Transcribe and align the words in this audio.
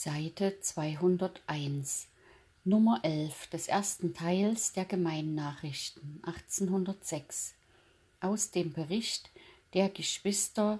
Seite 0.00 0.60
201, 0.60 2.06
Nummer 2.62 3.00
11 3.02 3.48
des 3.48 3.66
ersten 3.66 4.14
Teils 4.14 4.72
der 4.72 4.84
Gemeinnachrichten 4.84 6.20
1806 6.22 7.56
aus 8.20 8.52
dem 8.52 8.72
Bericht 8.72 9.32
der 9.74 9.88
Geschwister 9.88 10.78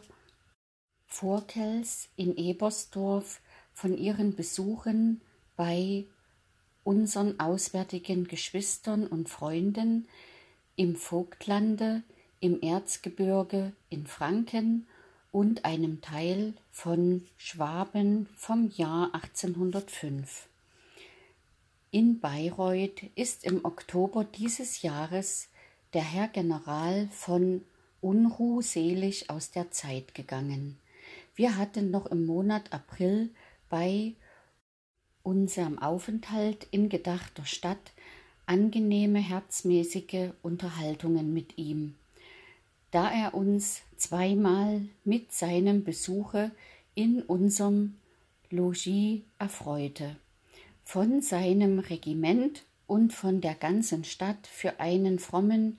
Vorkels 1.06 2.10
in 2.14 2.36
Ebersdorf 2.36 3.40
von 3.72 3.98
ihren 3.98 4.36
Besuchen 4.36 5.20
bei 5.56 6.06
unseren 6.84 7.40
auswärtigen 7.40 8.28
Geschwistern 8.28 9.04
und 9.08 9.28
Freunden 9.28 10.06
im 10.76 10.94
Vogtlande, 10.94 12.04
im 12.38 12.62
Erzgebirge 12.62 13.72
in 13.90 14.06
Franken 14.06 14.86
und 15.38 15.64
einem 15.64 16.00
Teil 16.00 16.52
von 16.72 17.24
Schwaben 17.36 18.26
vom 18.34 18.72
Jahr 18.74 19.14
1805. 19.14 20.48
In 21.92 22.18
Bayreuth 22.18 23.04
ist 23.14 23.44
im 23.44 23.64
Oktober 23.64 24.24
dieses 24.24 24.82
Jahres 24.82 25.46
der 25.92 26.02
Herr 26.02 26.26
General 26.26 27.08
von 27.12 27.64
Unruh 28.00 28.62
selig 28.62 29.30
aus 29.30 29.52
der 29.52 29.70
Zeit 29.70 30.12
gegangen. 30.12 30.76
Wir 31.36 31.56
hatten 31.56 31.92
noch 31.92 32.06
im 32.06 32.26
Monat 32.26 32.72
April 32.72 33.30
bei 33.70 34.14
unserem 35.22 35.78
Aufenthalt 35.78 36.66
in 36.72 36.88
gedachter 36.88 37.44
Stadt 37.44 37.92
angenehme 38.46 39.20
herzmäßige 39.20 40.30
Unterhaltungen 40.42 41.32
mit 41.32 41.58
ihm 41.58 41.94
da 42.90 43.10
er 43.10 43.34
uns 43.34 43.82
zweimal 43.96 44.82
mit 45.04 45.32
seinem 45.32 45.84
Besuche 45.84 46.50
in 46.94 47.22
unserem 47.22 47.96
Logis 48.50 49.20
erfreute. 49.38 50.16
Von 50.84 51.20
seinem 51.20 51.78
Regiment 51.80 52.64
und 52.86 53.12
von 53.12 53.40
der 53.40 53.54
ganzen 53.54 54.04
Stadt 54.04 54.46
für 54.46 54.80
einen 54.80 55.18
frommen 55.18 55.78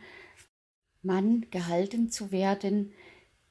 Mann 1.01 1.47
gehalten 1.49 2.11
zu 2.11 2.31
werden, 2.31 2.93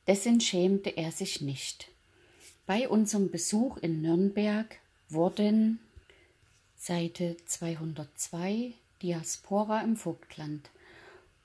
dessen 0.07 0.41
schämte 0.41 0.91
er 0.91 1.11
sich 1.11 1.41
nicht. 1.41 1.89
Bei 2.67 2.89
unserem 2.89 3.31
Besuch 3.31 3.79
in 3.79 4.03
Nürnberg 4.03 4.79
wurden 5.09 5.81
Seite 6.77 7.37
202 7.47 8.73
Diaspora 9.03 9.81
im 9.81 9.97
Vogtland 9.97 10.71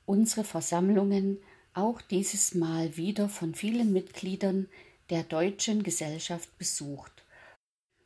unsere 0.06 0.44
Versammlungen 0.44 1.38
auch 1.74 2.02
dieses 2.02 2.54
Mal 2.56 2.98
wieder 2.98 3.30
von 3.30 3.56
vielen 3.56 3.94
Mitgliedern 3.94 4.68
der 5.10 5.24
deutschen 5.24 5.84
Gesellschaft 5.84 6.58
besucht. 6.58 7.24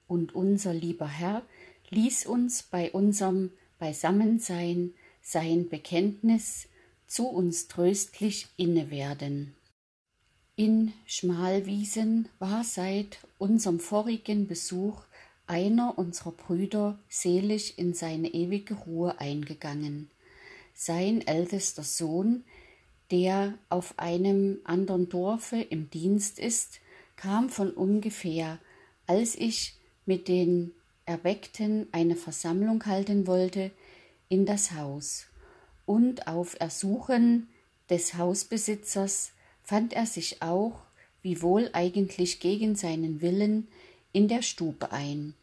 Und 0.07 0.35
unser 0.35 0.73
lieber 0.73 1.07
Herr 1.07 1.43
ließ 1.89 2.25
uns 2.25 2.63
bei 2.63 2.91
unserem 2.91 3.51
Beisammensein 3.79 4.93
sein 5.21 5.69
Bekenntnis 5.69 6.67
zu 7.07 7.27
uns 7.27 7.67
tröstlich 7.67 8.47
inne 8.57 8.89
werden. 8.91 9.55
In 10.55 10.93
Schmalwiesen 11.05 12.29
war 12.39 12.63
seit 12.63 13.19
unserem 13.37 13.79
vorigen 13.79 14.47
Besuch 14.47 15.01
einer 15.45 15.97
unserer 15.97 16.31
Brüder 16.31 16.99
selig 17.07 17.77
in 17.77 17.93
seine 17.93 18.33
ewige 18.33 18.73
Ruhe 18.73 19.19
eingegangen. 19.19 20.09
Sein 20.73 21.25
ältester 21.25 21.83
Sohn, 21.83 22.43
der 23.11 23.53
auf 23.69 23.97
einem 23.97 24.59
anderen 24.63 25.09
Dorfe 25.09 25.57
im 25.57 25.89
Dienst 25.89 26.39
ist, 26.39 26.79
kam 27.15 27.49
von 27.49 27.71
ungefähr, 27.71 28.59
als 29.05 29.35
ich 29.35 29.75
mit 30.05 30.27
den 30.27 30.73
Erweckten 31.05 31.87
eine 31.91 32.15
Versammlung 32.15 32.85
halten 32.85 33.27
wollte, 33.27 33.71
in 34.29 34.45
das 34.45 34.73
Haus, 34.73 35.27
und 35.85 36.27
auf 36.27 36.59
Ersuchen 36.59 37.47
des 37.89 38.15
Hausbesitzers 38.15 39.31
fand 39.63 39.93
er 39.93 40.05
sich 40.05 40.41
auch, 40.41 40.81
wiewohl 41.21 41.69
eigentlich 41.73 42.39
gegen 42.39 42.75
seinen 42.75 43.21
Willen, 43.21 43.67
in 44.11 44.27
der 44.27 44.41
Stube 44.41 44.91
ein, 44.91 45.33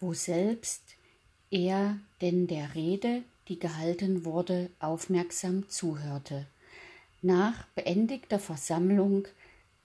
wo 0.00 0.14
selbst 0.14 0.82
er 1.50 1.98
denn 2.20 2.46
der 2.46 2.74
Rede, 2.74 3.22
die 3.48 3.58
gehalten 3.58 4.24
wurde, 4.24 4.70
aufmerksam 4.78 5.68
zuhörte. 5.68 6.46
Nach 7.24 7.66
beendigter 7.76 8.40
Versammlung 8.40 9.28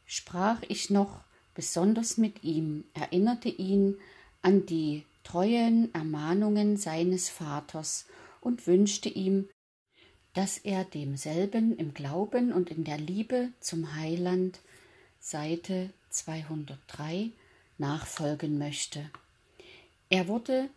sprach 0.07 0.63
ich 0.67 0.89
noch 0.89 1.21
besonders 1.53 2.17
mit 2.17 2.43
ihm, 2.43 2.85
erinnerte 2.95 3.49
ihn 3.49 3.99
an 4.41 4.65
die 4.65 5.05
treuen 5.23 5.93
Ermahnungen 5.93 6.77
seines 6.77 7.29
Vaters 7.29 8.07
und 8.41 8.65
wünschte 8.65 9.09
ihm, 9.09 9.49
dass 10.33 10.57
er 10.57 10.83
demselben 10.83 11.77
im 11.77 11.93
Glauben 11.93 12.51
und 12.51 12.71
in 12.71 12.83
der 12.83 12.97
Liebe 12.97 13.49
zum 13.59 13.95
Heiland 13.95 14.59
Seite 15.19 15.91
203 16.09 17.31
nachfolgen 17.77 18.57
möchte. 18.57 19.11
Er 20.09 20.27
wurde 20.27 20.69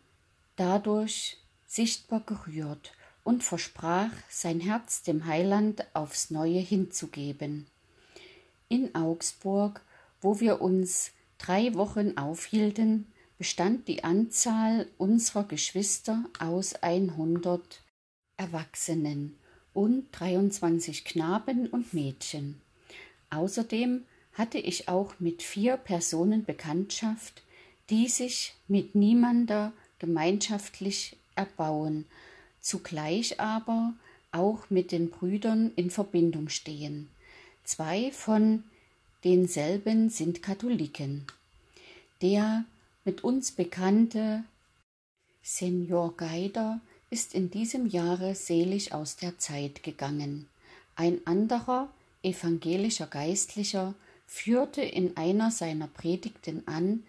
dadurch 0.57 1.39
sichtbar 1.67 2.21
gerührt 2.21 2.93
und 3.25 3.45
versprach, 3.45 4.11
sein 4.29 4.61
Herz 4.61 5.03
dem 5.03 5.27
Heiland 5.27 5.85
aufs 5.95 6.31
neue 6.31 6.59
hinzugeben. 6.59 7.67
In 8.69 8.95
Augsburg, 8.95 9.83
wo 10.21 10.41
wir 10.41 10.61
uns 10.61 11.13
drei 11.39 11.75
Wochen 11.75 12.17
aufhielten, 12.17 13.07
bestand 13.39 13.89
die 13.89 14.05
Anzahl 14.05 14.87
unserer 14.99 15.45
Geschwister 15.45 16.25
aus 16.39 16.75
100 16.75 17.83
Erwachsenen 18.37 19.39
und 19.73 20.09
23 20.13 21.05
Knaben 21.05 21.67
und 21.67 21.95
Mädchen. 21.95 22.61
Außerdem 23.31 24.05
hatte 24.33 24.59
ich 24.59 24.89
auch 24.89 25.19
mit 25.19 25.43
vier 25.43 25.77
Personen 25.77 26.45
Bekanntschaft, 26.45 27.43
die 27.89 28.09
sich 28.09 28.55
mit 28.69 28.95
niemander 28.95 29.73
gemeinschaftlich 29.99 31.17
erbauen 31.35 32.07
zugleich 32.61 33.41
aber 33.41 33.95
auch 34.33 34.71
mit 34.71 34.93
den 34.93 35.11
Brüdern 35.11 35.73
in 35.77 35.91
Verbindung 35.91 36.49
stehen. 36.49 37.09
Zwei 37.65 38.13
von 38.13 38.65
denselben 39.25 40.09
sind 40.09 40.43
Katholiken. 40.43 41.27
Der 42.23 42.65
mit 43.05 43.25
uns 43.25 43.53
bekannte 43.53 44.45
Senior 45.43 46.17
Geider 46.17 46.81
ist 47.11 47.35
in 47.35 47.51
diesem 47.51 47.87
Jahre 47.87 48.35
selig 48.35 48.95
aus 48.95 49.17
der 49.17 49.39
Zeit 49.39 49.83
gegangen. 49.83 50.49
Ein 50.97 51.27
anderer 51.27 51.89
evangelischer 52.23 53.07
Geistlicher 53.07 53.95
führte 54.27 54.83
in 54.83 55.17
einer 55.17 55.51
seiner 55.51 55.89
Predigten 55.89 56.63
an, 56.67 57.03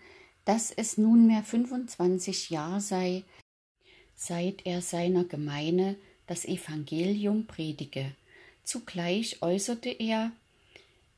dass 0.46 0.72
es 0.72 0.98
nunmehr 0.98 1.44
25 1.44 2.50
Jahre 2.50 2.82
sei, 2.82 3.24
seit 4.22 4.68
er 4.68 4.84
seiner 4.84 5.24
Gemeine 5.24 5.96
das 6.28 6.46
Evangelium 6.46 7.48
predige. 7.48 8.12
Zugleich 8.64 9.42
äußerte 9.42 9.90
er, 9.90 10.32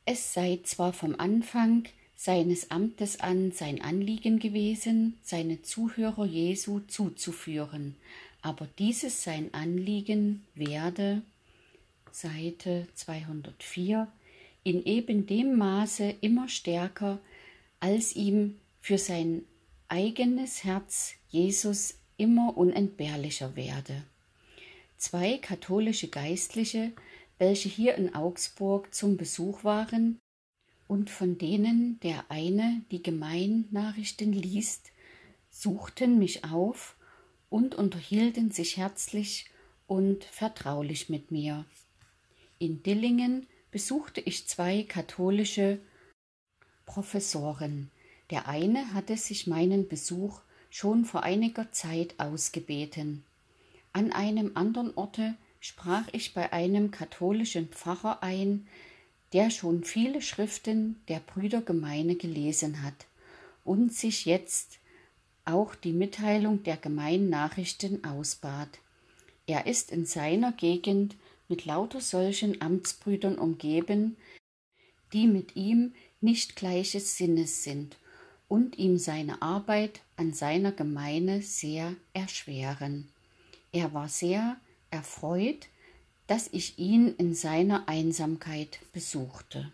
es 0.05 0.33
sei 0.33 0.61
zwar 0.63 0.93
vom 0.93 1.19
Anfang 1.19 1.83
seines 2.15 2.71
Amtes 2.71 3.19
an 3.19 3.51
sein 3.51 3.81
Anliegen 3.81 4.39
gewesen, 4.39 5.17
seine 5.21 5.61
Zuhörer 5.61 6.23
Jesu 6.23 6.79
zuzuführen, 6.87 7.97
aber 8.41 8.69
dieses 8.79 9.21
sein 9.23 9.53
Anliegen 9.53 10.45
werde, 10.55 11.23
Seite 12.09 12.87
204, 12.95 14.07
in 14.63 14.85
eben 14.85 15.27
dem 15.27 15.57
Maße 15.57 16.15
immer 16.21 16.47
stärker, 16.47 17.19
als 17.81 18.15
ihm 18.15 18.55
für 18.79 18.97
sein 18.97 19.43
eigenes 19.89 20.63
Herz 20.63 21.15
Jesus 21.27 21.95
immer 22.17 22.57
unentbehrlicher 22.57 23.55
werde. 23.55 24.03
Zwei 24.97 25.37
katholische 25.37 26.07
Geistliche, 26.07 26.91
welche 27.37 27.69
hier 27.69 27.95
in 27.95 28.15
Augsburg 28.15 28.93
zum 28.93 29.17
Besuch 29.17 29.63
waren 29.63 30.19
und 30.87 31.09
von 31.09 31.37
denen 31.37 31.99
der 32.01 32.25
eine 32.29 32.83
die 32.91 33.03
Gemeinnachrichten 33.03 34.31
liest, 34.31 34.91
suchten 35.49 36.19
mich 36.19 36.45
auf 36.45 36.95
und 37.49 37.75
unterhielten 37.75 38.51
sich 38.51 38.77
herzlich 38.77 39.49
und 39.87 40.23
vertraulich 40.23 41.09
mit 41.09 41.31
mir. 41.31 41.65
In 42.59 42.81
Dillingen 42.81 43.47
besuchte 43.71 44.21
ich 44.21 44.47
zwei 44.47 44.83
katholische 44.83 45.79
Professoren. 46.85 47.91
Der 48.29 48.47
eine 48.47 48.93
hatte 48.93 49.17
sich 49.17 49.47
meinen 49.47 49.87
Besuch 49.87 50.41
schon 50.73 51.05
vor 51.05 51.21
einiger 51.21 51.71
Zeit 51.71 52.15
ausgebeten. 52.17 53.23
An 53.91 54.11
einem 54.11 54.53
anderen 54.55 54.97
Orte 54.97 55.35
sprach 55.59 56.07
ich 56.13 56.33
bei 56.33 56.51
einem 56.51 56.89
katholischen 56.89 57.67
Pfarrer 57.67 58.23
ein, 58.23 58.67
der 59.33 59.51
schon 59.51 59.83
viele 59.83 60.19
Schriften 60.23 60.99
der 61.09 61.19
Brüdergemeine 61.19 62.15
gelesen 62.15 62.81
hat 62.81 63.05
und 63.63 63.93
sich 63.93 64.25
jetzt 64.25 64.79
auch 65.45 65.75
die 65.75 65.93
Mitteilung 65.93 66.63
der 66.63 66.77
Gemeinnachrichten 66.77 68.03
ausbat. 68.03 68.79
Er 69.45 69.67
ist 69.67 69.91
in 69.91 70.07
seiner 70.07 70.53
Gegend 70.53 71.15
mit 71.49 71.65
lauter 71.65 72.01
solchen 72.01 72.63
Amtsbrüdern 72.63 73.37
umgeben, 73.37 74.17
die 75.13 75.27
mit 75.27 75.55
ihm 75.55 75.93
nicht 76.19 76.55
gleiches 76.55 77.15
Sinnes 77.15 77.63
sind 77.63 77.95
und 78.47 78.77
ihm 78.77 78.97
seine 78.97 79.41
Arbeit 79.43 80.01
an 80.17 80.33
seiner 80.33 80.71
Gemeinde 80.71 81.41
sehr 81.41 81.95
erschweren. 82.13 83.09
Er 83.71 83.93
war 83.93 84.09
sehr 84.09 84.57
erfreut, 84.91 85.67
dass 86.27 86.47
ich 86.51 86.79
ihn 86.79 87.15
in 87.15 87.33
seiner 87.35 87.87
Einsamkeit 87.87 88.79
besuchte. 88.93 89.71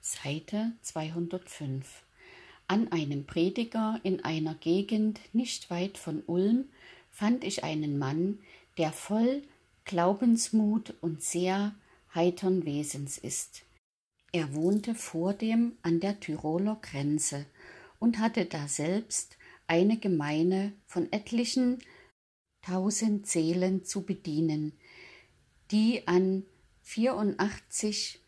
Seite 0.00 0.72
205 0.82 2.02
An 2.68 2.90
einem 2.92 3.26
Prediger 3.26 4.00
in 4.02 4.24
einer 4.24 4.54
Gegend 4.54 5.20
nicht 5.32 5.70
weit 5.70 5.98
von 5.98 6.22
Ulm 6.26 6.66
fand 7.10 7.44
ich 7.44 7.64
einen 7.64 7.98
Mann, 7.98 8.38
der 8.78 8.92
voll 8.92 9.42
Glaubensmut 9.84 10.94
und 11.00 11.22
sehr 11.22 11.74
heitern 12.14 12.64
Wesens 12.64 13.18
ist. 13.18 13.62
Er 14.32 14.54
wohnte 14.54 14.94
vordem 14.94 15.72
an 15.82 16.00
der 16.00 16.20
Tiroler 16.20 16.78
Grenze 16.80 17.44
und 17.98 18.18
hatte 18.18 18.46
daselbst 18.46 19.36
eine 19.70 19.98
Gemeinde 19.98 20.72
von 20.88 21.12
etlichen 21.12 21.78
tausend 22.60 23.28
Seelen 23.28 23.84
zu 23.84 24.02
bedienen, 24.02 24.72
die 25.70 26.08
an 26.08 26.44
84 26.82 28.18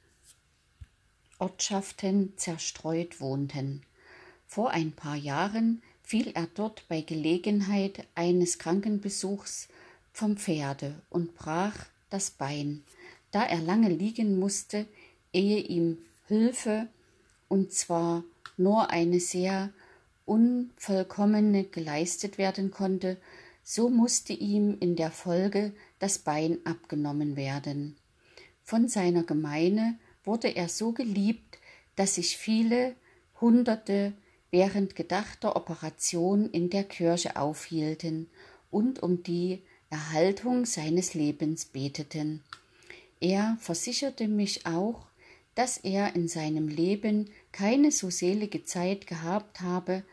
Ortschaften 1.40 2.34
zerstreut 2.36 3.20
wohnten. 3.20 3.82
Vor 4.46 4.70
ein 4.70 4.92
paar 4.92 5.16
Jahren 5.16 5.82
fiel 6.04 6.28
er 6.28 6.46
dort 6.54 6.86
bei 6.86 7.00
Gelegenheit 7.00 8.06
eines 8.14 8.60
Krankenbesuchs 8.60 9.66
vom 10.12 10.36
Pferde 10.36 10.94
und 11.10 11.34
brach 11.34 11.86
das 12.08 12.30
Bein, 12.30 12.84
da 13.32 13.42
er 13.42 13.60
lange 13.60 13.88
liegen 13.88 14.38
musste, 14.38 14.86
ehe 15.32 15.58
ihm 15.58 15.98
Hilfe, 16.28 16.86
und 17.48 17.72
zwar 17.72 18.22
nur 18.56 18.90
eine 18.90 19.18
sehr 19.18 19.72
unvollkommene 20.24 21.64
geleistet 21.64 22.38
werden 22.38 22.70
konnte, 22.70 23.18
so 23.62 23.88
musste 23.88 24.32
ihm 24.32 24.76
in 24.80 24.96
der 24.96 25.10
Folge 25.10 25.72
das 25.98 26.18
Bein 26.18 26.58
abgenommen 26.64 27.36
werden. 27.36 27.96
Von 28.62 28.88
seiner 28.88 29.22
Gemeine 29.22 29.98
wurde 30.24 30.48
er 30.48 30.68
so 30.68 30.92
geliebt, 30.92 31.58
dass 31.96 32.16
sich 32.16 32.36
viele 32.36 32.94
Hunderte 33.40 34.12
während 34.50 34.96
gedachter 34.96 35.56
Operation 35.56 36.50
in 36.50 36.70
der 36.70 36.84
Kirche 36.84 37.36
aufhielten 37.36 38.28
und 38.70 39.02
um 39.02 39.22
die 39.22 39.62
Erhaltung 39.90 40.64
seines 40.64 41.14
Lebens 41.14 41.66
beteten. 41.66 42.42
Er 43.20 43.56
versicherte 43.60 44.26
mich 44.26 44.66
auch, 44.66 45.06
dass 45.54 45.76
er 45.78 46.16
in 46.16 46.28
seinem 46.28 46.68
Leben 46.68 47.30
keine 47.52 47.92
so 47.92 48.10
selige 48.10 48.64
Zeit 48.64 49.06
gehabt 49.06 49.60
habe, 49.60 50.04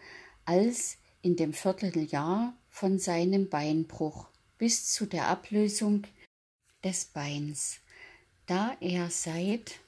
als 0.46 0.98
in 1.22 1.36
dem 1.36 1.54
Vierteljahr 1.54 2.54
von 2.70 3.00
seinem 3.00 3.50
Beinbruch 3.50 4.28
bis 4.58 4.92
zu 4.92 5.06
der 5.06 5.28
Ablösung 5.28 6.04
des 6.84 7.06
Beins, 7.06 7.80
da 8.46 8.76
er 8.80 9.10
seit 9.10 9.80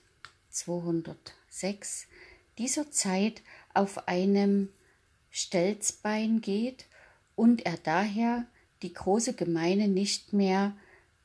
206 0.49 2.07
dieser 2.57 2.91
Zeit 2.91 3.41
auf 3.73 4.07
einem 4.07 4.69
Stelzbein 5.29 6.41
geht 6.41 6.85
und 7.35 7.65
er 7.65 7.77
daher 7.77 8.45
die 8.81 8.93
große 8.93 9.33
Gemeine 9.33 9.87
nicht 9.87 10.33
mehr 10.33 10.75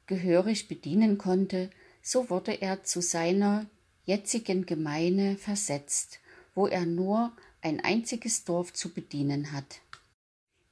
gehörig 0.06 0.69
bedienen 0.69 1.19
konnte, 1.19 1.70
so 2.02 2.31
wurde 2.31 2.52
er 2.52 2.84
zu 2.84 3.00
seiner 3.00 3.67
jetzigen 4.06 4.64
Gemeine 4.64 5.37
versetzt, 5.37 6.20
wo 6.55 6.67
er 6.67 6.87
nur 6.87 7.32
ein 7.61 7.81
einziges 7.81 8.44
Dorf 8.44 8.73
zu 8.73 8.94
bedienen 8.94 9.53
hat. 9.53 9.81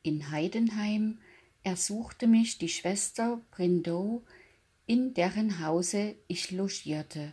In 0.03 0.31
Heidenheim 0.31 1.19
ersuchte 1.65 2.27
mich 2.27 2.59
die 2.59 2.69
Schwester 2.69 3.41
Brindot, 3.51 4.23
in 4.87 5.15
deren 5.15 5.61
Hause 5.61 6.15
ich 6.29 6.51
logierte, 6.51 7.33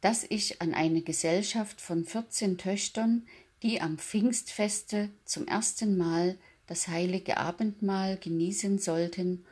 dass 0.00 0.24
ich 0.28 0.62
an 0.62 0.74
eine 0.74 1.02
Gesellschaft 1.02 1.80
von 1.80 2.04
vierzehn 2.04 2.56
Töchtern, 2.56 3.26
die 3.62 3.80
am 3.80 3.98
Pfingstfeste 3.98 5.10
zum 5.24 5.46
ersten 5.46 5.96
Mal 5.96 6.38
das 6.66 6.88
heilige 6.88 7.38
Abendmahl 7.38 8.16
genießen 8.16 8.78
sollten 8.78 9.44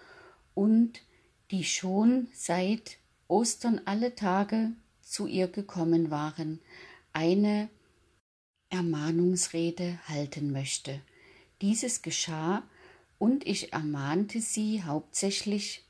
und 0.55 1.01
die 1.51 1.65
schon 1.65 2.29
seit 2.33 2.99
Ostern 3.27 3.81
alle 3.85 4.15
Tage 4.15 4.73
zu 5.09 5.27
ihr 5.27 5.49
gekommen 5.49 6.11
waren, 6.11 6.61
eine 7.13 7.69
Ermahnungsrede 8.71 9.99
halten 10.07 10.53
möchte. 10.53 11.01
Dieses 11.63 12.03
geschah, 12.03 12.63
und 13.19 13.47
ich 13.47 13.73
ermahnte 13.73 14.41
sie 14.41 14.85
hauptsächlich, 14.85 15.85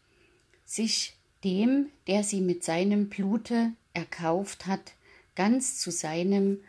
sich 0.65 1.17
dem, 1.45 1.91
der 2.07 2.25
sie 2.25 2.41
mit 2.41 2.65
seinem 2.65 3.09
Blute 3.09 3.73
erkauft 3.93 4.67
hat, 4.67 4.93
ganz 5.35 5.79
zu 5.79 5.91
seinem 5.91 6.63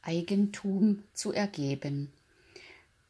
Eigentum 0.00 1.04
zu 1.12 1.32
ergeben. 1.32 2.12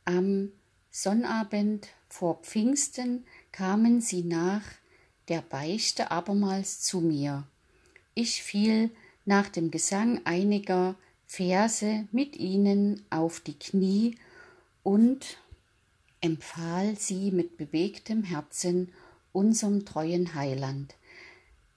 Am 0.05 0.51
Sonnabend 0.91 1.89
vor 2.09 2.43
Pfingsten 2.43 3.25
kamen 3.53 4.01
sie 4.01 4.23
nach 4.23 4.63
der 5.29 5.41
Beichte 5.41 6.11
abermals 6.11 6.81
zu 6.81 7.01
mir. 7.01 7.47
Ich 8.15 8.43
fiel 8.43 8.91
nach 9.25 9.49
dem 9.49 9.71
Gesang 9.71 10.21
einiger 10.25 10.97
Verse 11.27 12.07
mit 12.13 12.37
ihnen 12.37 13.05
auf 13.09 13.41
die 13.41 13.59
Knie 13.59 14.17
und 14.83 15.39
empfahl 16.21 16.97
sie 16.99 17.31
mit 17.31 17.57
bewegtem 17.57 18.23
Herzen 18.23 18.93
unserem 19.33 19.87
treuen 19.87 20.35
Heiland, 20.35 20.95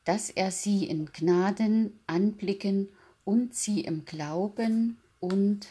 dass 0.03 0.29
er 0.29 0.51
sie 0.51 0.85
in 0.85 1.05
Gnaden 1.11 1.97
anblicken 2.05 2.89
und 3.23 3.55
sie 3.55 3.81
im 3.81 4.05
Glauben 4.05 4.97
und 5.19 5.67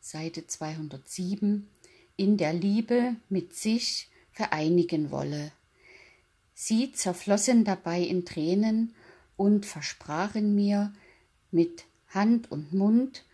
Seite 0.00 0.46
207 0.46 1.68
in 2.16 2.36
der 2.36 2.54
Liebe 2.54 3.16
mit 3.28 3.54
sich 3.54 4.08
vereinigen 4.32 5.10
wolle. 5.10 5.52
Sie 6.54 6.92
zerflossen 6.92 7.64
dabei 7.64 8.00
in 8.00 8.24
Tränen 8.24 8.94
und 9.36 9.66
versprachen 9.66 10.54
mir 10.54 10.92
mit 11.50 11.84
Hand 12.08 12.50
und 12.50 12.72
Mund, 12.72 13.24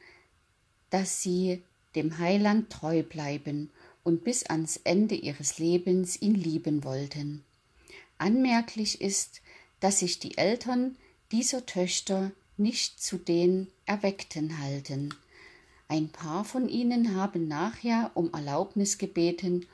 dass 0.91 1.23
sie 1.23 1.63
dem 1.95 2.19
Heiland 2.19 2.71
treu 2.71 3.03
bleiben 3.03 3.71
und 4.03 4.25
bis 4.25 4.45
ans 4.45 4.79
Ende 4.85 5.15
ihres 5.15 5.59
Lebens 5.59 6.21
ihn 6.21 6.35
lieben 6.35 6.85
wollten. 6.85 7.45
Anmerklich 8.19 9.01
ist, 9.01 9.41
dass 9.81 10.01
sich 10.01 10.19
die 10.19 10.37
Eltern 10.37 10.97
dieser 11.33 11.67
Töchter 11.67 12.33
nicht 12.57 13.01
zu 13.03 13.17
den 13.19 13.69
Erweckten 13.87 14.59
halten. 14.59 15.15
Ein 15.89 16.11
paar 16.11 16.45
von 16.45 16.69
ihnen 16.69 17.17
haben 17.17 17.49
nachher 17.49 18.11
um 18.15 18.33
Erlaubnis 18.33 18.99
gebeten, 18.99 19.67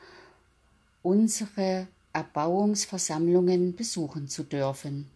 unsere 1.03 1.89
Erbauungsversammlungen 2.13 3.77
besuchen 3.77 4.29
zu 4.29 4.43
dürfen. 4.45 5.11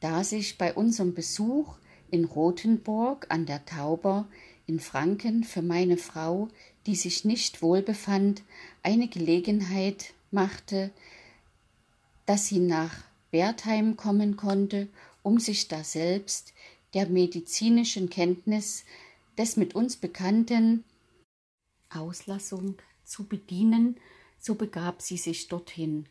Da 0.00 0.24
sich 0.24 0.58
bei 0.58 0.74
unserem 0.74 1.14
Besuch 1.14 1.76
in 2.10 2.24
Rothenburg 2.24 3.26
an 3.30 3.46
der 3.46 3.64
Tauber 3.64 4.26
in 4.66 4.80
Franken 4.80 5.44
für 5.44 5.62
meine 5.62 5.96
Frau, 5.96 6.48
die 6.86 6.96
sich 6.96 7.24
nicht 7.24 7.62
wohl 7.62 7.82
befand, 7.82 8.42
eine 8.82 9.08
Gelegenheit 9.08 10.12
machte, 10.30 10.90
dass 12.26 12.48
sie 12.48 12.58
nach 12.58 13.04
Wertheim 13.30 13.96
kommen 13.96 14.36
konnte, 14.36 14.88
um 15.22 15.38
sich 15.38 15.68
daselbst 15.68 16.52
der 16.94 17.08
medizinischen 17.08 18.10
Kenntnis 18.10 18.84
des 19.38 19.56
mit 19.56 19.74
uns 19.74 19.96
bekannten 19.96 20.84
Auslassung 21.90 22.76
zu 23.04 23.24
bedienen, 23.24 23.96
so 24.38 24.54
begab 24.54 25.02
sie 25.02 25.16
sich 25.16 25.48
dorthin. 25.48 26.06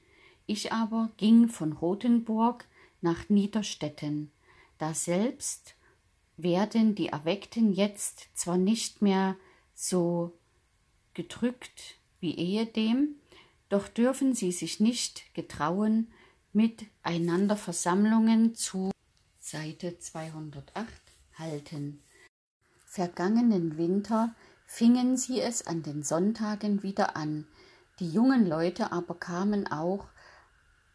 Ich 0.48 0.72
aber 0.72 1.10
ging 1.18 1.48
von 1.50 1.74
Rothenburg 1.74 2.66
nach 3.06 3.30
Niederstetten. 3.30 4.32
Daselbst 4.78 5.76
werden 6.36 6.96
die 6.96 7.08
Erweckten 7.08 7.72
jetzt 7.72 8.28
zwar 8.34 8.58
nicht 8.58 9.02
mehr 9.02 9.38
so 9.74 10.34
gedrückt 11.14 11.96
wie 12.20 12.36
ehedem, 12.36 13.16
doch 13.70 13.88
dürfen 13.88 14.36
sie 14.36 14.52
sich 14.52 14.82
nicht 14.82 15.34
getrauen, 15.34 16.12
miteinander 16.52 17.56
Versammlungen 17.56 18.56
zu 18.56 18.92
Seite 19.40 19.98
208 19.98 20.90
halten 21.38 22.02
vergangenen 22.96 23.78
Winter 23.78 24.34
fingen 24.66 25.18
sie 25.18 25.42
es 25.42 25.68
an 25.68 25.84
den 25.84 26.02
Sonntagen 26.02 26.82
wieder 26.82 27.18
an, 27.18 27.46
die 28.00 28.10
jungen 28.10 28.48
Leute 28.48 28.94
aber 28.94 29.16
kamen 29.16 29.70
auch 29.70 30.08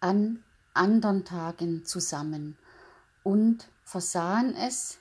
an 0.01 0.43
andern 0.75 1.25
Tagen 1.25 1.85
zusammen 1.85 2.57
und 3.23 3.69
versahen 3.85 4.55
es, 4.55 4.99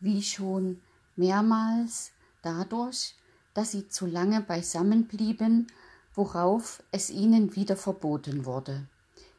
wie 0.00 0.22
schon 0.22 0.80
mehrmals, 1.16 2.12
dadurch, 2.42 3.14
dass 3.54 3.72
sie 3.72 3.88
zu 3.88 4.06
lange 4.06 4.40
beisammen 4.40 5.06
blieben, 5.06 5.66
worauf 6.14 6.82
es 6.92 7.10
ihnen 7.10 7.54
wieder 7.56 7.76
verboten 7.76 8.44
wurde. 8.44 8.86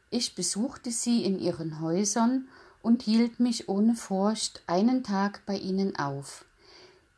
Ich 0.10 0.36
besuchte 0.36 0.92
sie 0.92 1.24
in 1.24 1.40
ihren 1.40 1.80
Häusern 1.80 2.48
und 2.82 3.04
hielt 3.04 3.40
mich 3.40 3.70
ohne 3.70 3.96
Furcht 3.96 4.62
einen 4.68 5.04
Tag 5.04 5.46
bei 5.46 5.58
ihnen 5.58 5.96
auf. 5.96 6.46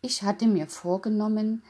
Ich 0.01 0.23
hatte 0.23 0.47
mir 0.47 0.67
vorgenommen, 0.67 1.63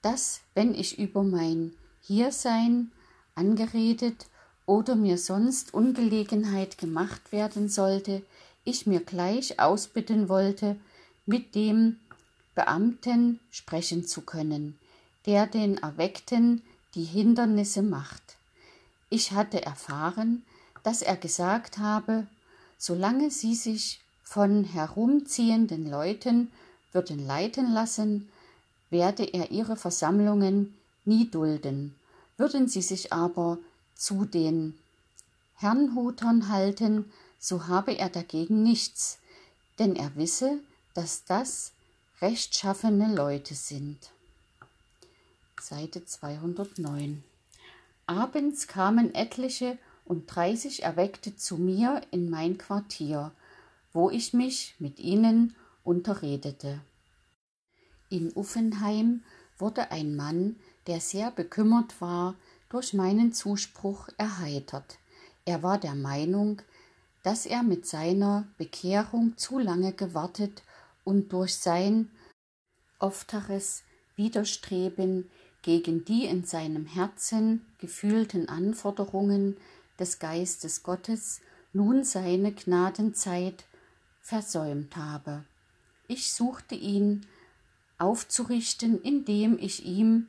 dass, 0.00 0.40
wenn 0.54 0.74
ich 0.74 0.98
über 0.98 1.22
mein 1.22 1.74
Hiersein 2.00 2.90
angeredet 3.34 4.26
oder 4.66 4.94
mir 4.94 5.18
sonst 5.18 5.74
Ungelegenheit 5.74 6.78
gemacht 6.78 7.32
werden 7.32 7.68
sollte, 7.68 8.22
ich 8.64 8.86
mir 8.86 9.00
gleich 9.00 9.58
ausbitten 9.58 10.28
wollte, 10.28 10.76
mit 11.26 11.54
dem 11.54 11.98
Beamten 12.54 13.40
sprechen 13.50 14.06
zu 14.06 14.20
können, 14.20 14.78
der 15.26 15.46
den 15.46 15.78
Erweckten 15.78 16.62
die 16.94 17.04
Hindernisse 17.04 17.82
macht. 17.82 18.36
Ich 19.08 19.32
hatte 19.32 19.64
erfahren, 19.64 20.42
dass 20.82 21.02
er 21.02 21.16
gesagt 21.16 21.78
habe, 21.78 22.26
solange 22.78 23.30
sie 23.30 23.54
sich 23.54 24.00
von 24.22 24.64
herumziehenden 24.64 25.90
Leuten 25.90 26.50
würden 26.92 27.26
leiten 27.26 27.72
lassen, 27.72 28.28
werde 28.90 29.24
er 29.24 29.50
ihre 29.50 29.76
Versammlungen 29.76 30.74
nie 31.04 31.30
dulden. 31.30 31.94
Würden 32.36 32.68
sie 32.68 32.82
sich 32.82 33.12
aber 33.12 33.58
zu 34.02 34.24
den 34.24 34.76
Herrnhutern 35.54 36.48
halten, 36.48 37.12
so 37.38 37.68
habe 37.68 37.92
er 37.92 38.08
dagegen 38.08 38.64
nichts, 38.64 39.18
denn 39.78 39.94
er 39.94 40.16
wisse, 40.16 40.58
dass 40.92 41.24
das 41.24 41.70
rechtschaffene 42.20 43.14
Leute 43.14 43.54
sind. 43.54 44.10
Seite 45.60 46.04
209. 46.04 47.22
Abends 48.06 48.66
kamen 48.66 49.14
etliche 49.14 49.78
und 50.04 50.26
dreißig 50.26 50.82
Erweckte 50.82 51.36
zu 51.36 51.56
mir 51.56 52.02
in 52.10 52.28
mein 52.28 52.58
Quartier, 52.58 53.30
wo 53.92 54.10
ich 54.10 54.32
mich 54.32 54.74
mit 54.80 54.98
ihnen 54.98 55.54
unterredete. 55.84 56.80
In 58.08 58.32
Uffenheim 58.32 59.22
wurde 59.58 59.92
ein 59.92 60.16
Mann, 60.16 60.56
der 60.88 61.00
sehr 61.00 61.30
bekümmert 61.30 62.00
war, 62.00 62.34
durch 62.72 62.94
meinen 62.94 63.32
Zuspruch 63.32 64.08
erheitert. 64.16 64.98
Er 65.44 65.62
war 65.62 65.78
der 65.78 65.94
Meinung, 65.94 66.62
dass 67.22 67.46
er 67.46 67.62
mit 67.62 67.86
seiner 67.86 68.48
Bekehrung 68.56 69.36
zu 69.36 69.58
lange 69.58 69.92
gewartet 69.92 70.62
und 71.04 71.32
durch 71.32 71.56
sein 71.56 72.10
ofteres 72.98 73.82
Widerstreben 74.16 75.30
gegen 75.62 76.04
die 76.04 76.24
in 76.24 76.44
seinem 76.44 76.86
Herzen 76.86 77.66
gefühlten 77.78 78.48
Anforderungen 78.48 79.56
des 79.98 80.18
Geistes 80.18 80.82
Gottes 80.82 81.40
nun 81.72 82.04
seine 82.04 82.52
Gnadenzeit 82.52 83.64
versäumt 84.20 84.96
habe. 84.96 85.44
Ich 86.08 86.32
suchte 86.32 86.74
ihn 86.74 87.26
aufzurichten, 87.98 89.00
indem 89.02 89.58
ich 89.58 89.84
ihm 89.84 90.28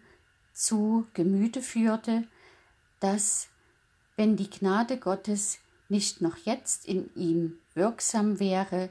zu 0.54 1.08
Gemüte 1.14 1.62
führte, 1.62 2.28
dass, 3.04 3.50
wenn 4.16 4.38
die 4.38 4.50
Gnade 4.50 4.98
Gottes 4.98 5.60
nicht 5.90 6.22
noch 6.22 6.38
jetzt 6.38 6.86
in 6.86 7.14
ihm 7.16 7.60
wirksam 7.74 8.40
wäre, 8.40 8.90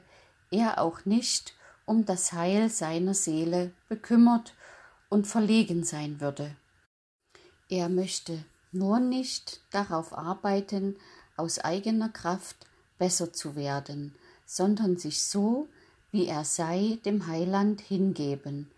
er 0.51 0.81
auch 0.81 1.07
nicht 1.07 1.55
um 1.87 2.05
das 2.05 2.33
Heil 2.33 2.69
seiner 2.69 3.15
Seele 3.15 3.73
bekümmert 3.89 4.55
und 5.09 5.27
verlegen 5.27 5.83
sein 5.83 6.21
würde. 6.21 6.55
Er 7.71 7.89
möchte 7.89 8.45
nur 8.71 9.01
nicht 9.01 9.61
darauf 9.71 10.17
arbeiten, 10.17 10.97
aus 11.37 11.59
eigener 11.59 12.11
Kraft 12.11 12.67
besser 12.99 13.33
zu 13.33 13.57
werden, 13.57 14.15
sondern 14.45 14.99
sich 14.99 15.23
so, 15.23 15.69
wie 16.11 16.27
er 16.27 16.45
sei, 16.45 16.99
dem 17.07 17.27
Heiland 17.27 17.81
hingeben 17.81 18.71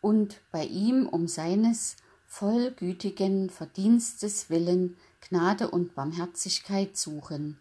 und 0.00 0.40
bei 0.52 0.64
ihm 0.64 1.08
um 1.08 1.26
seines 1.26 1.96
vollgütigen 2.38 3.48
Verdienstes 3.48 4.50
willen 4.50 4.98
Gnade 5.22 5.70
und 5.70 5.94
Barmherzigkeit 5.94 6.94
suchen, 6.94 7.58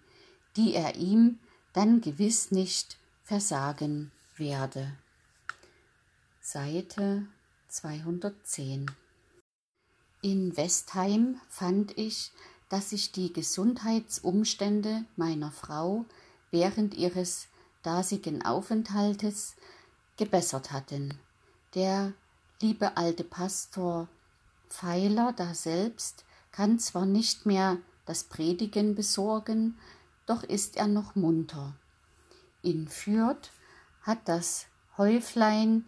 die 0.57 0.73
er 0.73 0.97
ihm 0.97 1.39
dann 1.71 2.01
gewiss 2.01 2.51
nicht 2.51 2.97
versagen 3.23 4.11
werde. 4.35 4.91
Seite 6.41 7.25
210 7.69 8.91
In 10.21 10.57
Westheim 10.57 11.39
fand 11.47 11.97
ich, 11.97 12.31
dass 12.67 12.89
sich 12.89 13.13
die 13.13 13.31
Gesundheitsumstände 13.31 15.05
meiner 15.15 15.51
Frau 15.53 16.03
während 16.51 16.95
ihres 16.95 17.47
dasigen 17.81 18.43
Aufenthaltes 18.43 19.55
gebessert 20.17 20.73
hatten. 20.73 21.17
Der 21.75 22.11
liebe 22.59 22.97
alte 22.97 23.23
Pastor 23.23 24.09
Pfeiler 24.69 25.33
daselbst 25.33 26.25
kann 26.51 26.79
zwar 26.79 27.05
nicht 27.05 27.45
mehr 27.45 27.77
das 28.05 28.23
Predigen 28.23 28.95
besorgen, 28.95 29.77
doch 30.25 30.43
ist 30.43 30.77
er 30.77 30.87
noch 30.87 31.15
munter. 31.15 31.73
In 32.61 32.87
Fürth 32.87 33.51
hat 34.01 34.19
das 34.27 34.67
Häuflein 34.97 35.85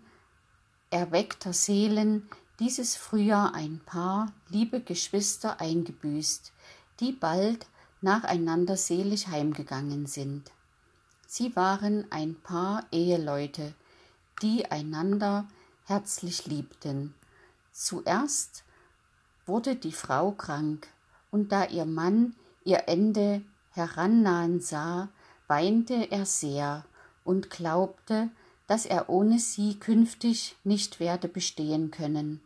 erweckter 0.89 1.53
Seelen 1.53 2.29
dieses 2.60 2.96
Frühjahr 2.96 3.53
ein 3.53 3.81
Paar 3.86 4.34
liebe 4.50 4.81
Geschwister 4.81 5.60
eingebüßt, 5.62 6.51
die 7.00 7.12
bald 7.12 7.67
nacheinander 8.01 8.77
selig 8.77 9.27
heimgegangen 9.27 10.05
sind. 10.05 10.51
Sie 11.27 11.55
waren 11.55 12.12
ein 12.12 12.36
Paar 12.36 12.86
Eheleute, 12.91 13.74
die 14.41 14.65
einander 14.72 15.48
herzlich 15.86 16.46
liebten. 16.46 17.13
Zuerst 17.72 18.63
wurde 19.47 19.75
die 19.75 19.91
Frau 19.91 20.31
krank, 20.31 20.87
und 21.31 21.51
da 21.51 21.65
ihr 21.65 21.85
Mann 21.85 22.35
ihr 22.63 22.83
Ende 22.87 23.41
herannahen 23.71 24.59
sah, 24.59 25.09
weinte 25.47 26.11
er 26.11 26.25
sehr 26.25 26.85
und 27.23 27.49
glaubte, 27.49 28.29
dass 28.67 28.85
er 28.85 29.09
ohne 29.09 29.39
sie 29.39 29.79
künftig 29.79 30.55
nicht 30.63 30.99
werde 30.99 31.27
bestehen 31.27 31.91
können. 31.91 32.41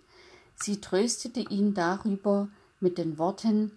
Sie 0.55 0.79
tröstete 0.79 1.39
ihn 1.39 1.73
darüber 1.73 2.47
mit 2.79 2.97
den 2.97 3.17
Worten 3.17 3.71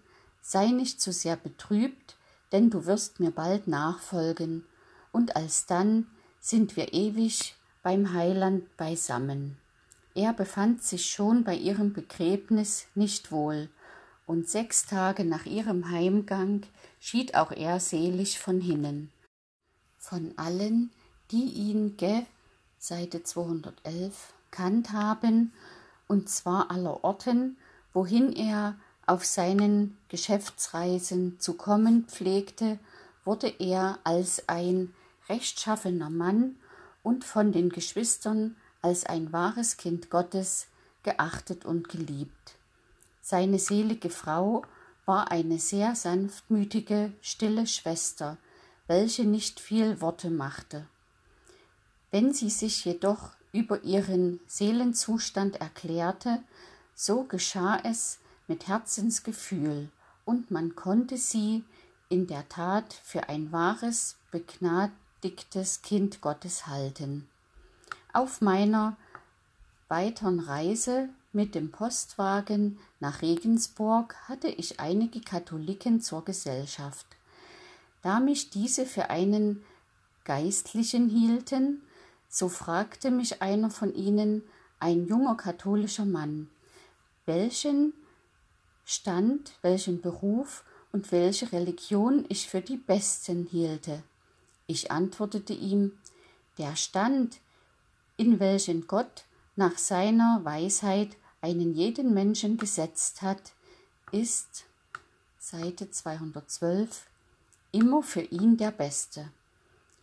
Sei 0.46 0.66
nicht 0.66 1.00
so 1.00 1.10
sehr 1.10 1.36
betrübt, 1.36 2.16
denn 2.52 2.68
du 2.68 2.84
wirst 2.84 3.18
mir 3.18 3.30
bald 3.30 3.66
nachfolgen, 3.66 4.66
und 5.10 5.36
alsdann 5.36 6.06
sind 6.38 6.76
wir 6.76 6.92
ewig 6.92 7.54
beim 7.82 8.12
Heiland 8.12 8.76
beisammen. 8.76 9.56
Er 10.14 10.33
befand 10.33 10.83
sich 10.83 11.11
schon 11.11 11.42
bei 11.42 11.56
ihrem 11.56 11.92
Begräbnis 11.92 12.87
nicht 12.94 13.33
wohl, 13.33 13.68
und 14.26 14.49
sechs 14.49 14.87
Tage 14.87 15.25
nach 15.25 15.44
ihrem 15.44 15.90
Heimgang 15.90 16.62
schied 17.00 17.35
auch 17.35 17.50
er 17.50 17.80
selig 17.80 18.38
von 18.38 18.61
hinnen. 18.61 19.11
Von 19.99 20.33
allen, 20.37 20.90
die 21.30 21.44
ihn 21.44 21.97
ge 21.97 22.23
Seite 22.78 23.23
211 23.23 24.33
kannt 24.50 24.92
haben, 24.92 25.52
und 26.06 26.28
zwar 26.28 26.71
aller 26.71 27.02
Orten, 27.02 27.56
wohin 27.92 28.33
er 28.33 28.76
auf 29.06 29.25
seinen 29.25 29.97
Geschäftsreisen 30.09 31.40
zu 31.40 31.54
kommen 31.54 32.04
pflegte, 32.04 32.78
wurde 33.25 33.49
er 33.59 33.99
als 34.04 34.49
ein 34.49 34.94
rechtschaffener 35.28 36.11
Mann 36.11 36.56
und 37.02 37.25
von 37.25 37.52
den 37.52 37.71
Geschwistern 37.71 38.56
als 38.84 39.06
ein 39.06 39.32
wahres 39.32 39.78
Kind 39.78 40.10
Gottes 40.10 40.66
geachtet 41.04 41.64
und 41.64 41.88
geliebt. 41.88 42.52
Seine 43.22 43.58
selige 43.58 44.10
Frau 44.10 44.62
war 45.06 45.30
eine 45.30 45.58
sehr 45.58 45.94
sanftmütige, 45.94 47.12
stille 47.22 47.66
Schwester, 47.66 48.36
welche 48.86 49.24
nicht 49.24 49.58
viel 49.58 50.02
Worte 50.02 50.28
machte. 50.28 50.86
Wenn 52.10 52.34
sie 52.34 52.50
sich 52.50 52.84
jedoch 52.84 53.30
über 53.52 53.82
ihren 53.84 54.40
Seelenzustand 54.46 55.62
erklärte, 55.62 56.42
so 56.94 57.24
geschah 57.24 57.80
es 57.84 58.18
mit 58.48 58.68
Herzensgefühl, 58.68 59.88
und 60.26 60.50
man 60.50 60.74
konnte 60.74 61.16
sie 61.16 61.64
in 62.10 62.26
der 62.26 62.46
Tat 62.50 62.92
für 63.02 63.30
ein 63.30 63.50
wahres, 63.50 64.16
begnadigtes 64.30 65.80
Kind 65.80 66.20
Gottes 66.20 66.66
halten. 66.66 67.28
Auf 68.14 68.40
meiner 68.40 68.97
weiteren 69.88 70.38
Reise 70.38 71.09
mit 71.33 71.56
dem 71.56 71.73
Postwagen 71.73 72.78
nach 73.00 73.23
Regensburg 73.23 74.14
hatte 74.28 74.47
ich 74.47 74.78
einige 74.78 75.21
Katholiken 75.21 76.00
zur 76.00 76.25
Gesellschaft. 76.25 77.06
Da 78.02 78.21
mich 78.21 78.50
diese 78.50 78.87
für 78.87 79.11
einen 79.11 79.64
Geistlichen 80.23 81.09
hielten, 81.09 81.83
so 82.28 82.49
fragte 82.49 83.11
mich 83.11 83.42
einer 83.42 83.68
von 83.68 83.92
ihnen, 83.92 84.44
ein 84.78 85.09
junger 85.09 85.37
katholischer 85.37 86.04
Mann, 86.04 86.49
welchen 87.26 87.94
Stand, 88.85 89.54
welchen 89.62 90.00
Beruf 90.00 90.62
und 90.92 91.11
welche 91.11 91.50
Religion 91.50 92.26
ich 92.28 92.49
für 92.49 92.61
die 92.61 92.76
besten 92.76 93.49
hielte. 93.50 94.04
Ich 94.68 94.92
antwortete 94.92 95.52
ihm, 95.52 95.99
der 96.59 96.76
Stand, 96.76 97.40
in 98.16 98.40
welchen 98.40 98.87
Gott 98.87 99.25
nach 99.56 99.78
seiner 99.78 100.40
Weisheit 100.44 101.16
einen 101.40 101.75
jeden 101.75 102.14
Menschen 102.14 102.56
gesetzt 102.56 103.23
hat, 103.23 103.52
ist 104.12 104.64
Seite 105.38 105.90
212 105.90 107.06
immer 107.73 108.02
für 108.02 108.23
ihn 108.23 108.56
der 108.56 108.71
beste, 108.71 109.28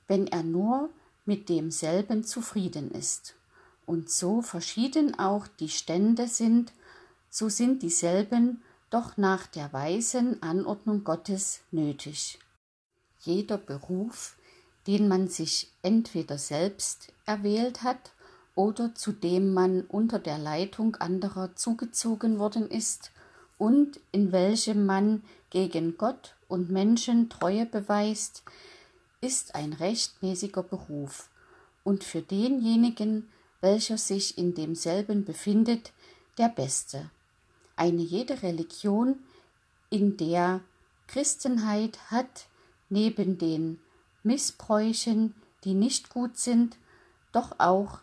wenn 0.08 0.28
er 0.28 0.44
nur 0.44 0.90
mit 1.26 1.50
demselben 1.50 2.24
zufrieden 2.24 2.92
ist. 2.92 3.36
Und 3.86 4.10
so 4.10 4.42
verschieden 4.42 5.18
auch 5.18 5.48
die 5.48 5.70
Stände 5.70 6.28
sind, 6.28 6.74
so 7.30 7.50
sind 7.50 7.82
dieselben 7.82 8.62
doch 8.90 9.18
nach 9.18 9.48
der 9.48 9.72
weisen 9.74 10.44
Anordnung 10.44 11.04
Gottes 11.04 11.62
nötig. 11.72 12.40
Jeder 13.22 13.58
Beruf, 13.58 14.36
den 14.88 15.08
man 15.08 15.28
sich 15.28 15.72
entweder 15.84 16.38
selbst 16.38 17.14
erwählt 17.26 17.84
hat 17.84 18.12
oder 18.56 18.94
zu 18.96 19.12
dem 19.12 19.54
man 19.54 19.82
unter 19.82 20.20
der 20.20 20.38
Leitung 20.38 20.96
anderer 20.98 21.56
zugezogen 21.56 22.40
worden 22.40 22.70
ist 22.70 23.12
und 23.58 24.00
in 24.12 24.32
welchem 24.32 24.86
man 24.86 25.24
gegen 25.50 25.98
Gott 25.98 26.36
und 26.48 26.70
Menschen 26.70 27.30
Treue 27.30 27.66
beweist, 27.66 28.44
ist 29.22 29.56
ein 29.56 29.74
rechtmäßiger 29.74 30.64
Beruf 30.64 31.30
und 31.84 32.04
für 32.04 32.22
denjenigen, 32.22 33.30
welcher 33.62 33.98
sich 33.98 34.38
in 34.38 34.56
demselben 34.56 35.24
befindet, 35.26 35.94
der 36.38 36.50
beste. 36.50 37.12
Eine 37.76 38.02
jede 38.02 38.42
Religion, 38.42 39.20
in 39.90 40.18
der 40.18 40.62
Christenheit 41.08 42.00
hat 42.10 42.48
neben 42.90 43.38
den 43.38 43.80
Missbräuchen, 44.24 45.36
die 45.64 45.74
nicht 45.74 46.10
gut 46.10 46.38
sind, 46.38 46.78
doch 47.32 47.60
auch 47.60 48.00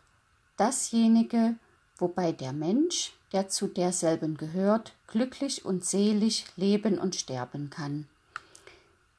dasjenige, 0.56 1.56
wobei 1.96 2.32
der 2.32 2.52
Mensch, 2.52 3.12
der 3.32 3.48
zu 3.48 3.66
derselben 3.66 4.36
gehört, 4.36 4.94
glücklich 5.06 5.64
und 5.64 5.84
selig 5.84 6.46
leben 6.56 6.98
und 6.98 7.14
sterben 7.16 7.70
kann. 7.70 8.06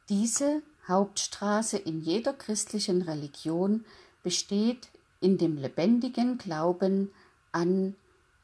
Diese 0.09 0.61
Hauptstraße 0.87 1.77
in 1.77 2.01
jeder 2.01 2.33
christlichen 2.33 3.03
Religion 3.03 3.85
besteht 4.23 4.89
in 5.21 5.37
dem 5.37 5.57
lebendigen 5.57 6.37
Glauben 6.37 7.11
an 7.51 7.95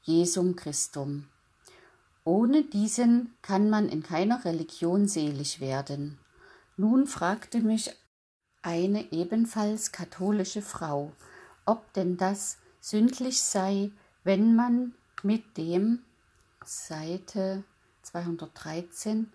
Jesum 0.04 0.56
Christum. 0.56 1.28
Ohne 2.24 2.64
diesen 2.64 3.34
kann 3.42 3.70
man 3.70 3.90
in 3.90 4.04
keiner 4.04 4.46
Religion 4.46 5.08
selig 5.08 5.60
werden. 5.60 6.18
Nun 6.78 7.08
fragte 7.08 7.60
mich 7.60 7.92
eine 8.66 9.12
ebenfalls 9.12 9.92
katholische 9.92 10.64
Frau, 10.64 11.12
ob 11.66 11.94
denn 11.94 12.18
das 12.18 12.58
sündlich 12.82 13.42
sei, 13.42 13.92
wenn 14.24 14.56
man 14.56 14.96
mit 15.22 15.58
dem 15.58 16.00
Seite 16.66 17.64
213, 18.02 19.32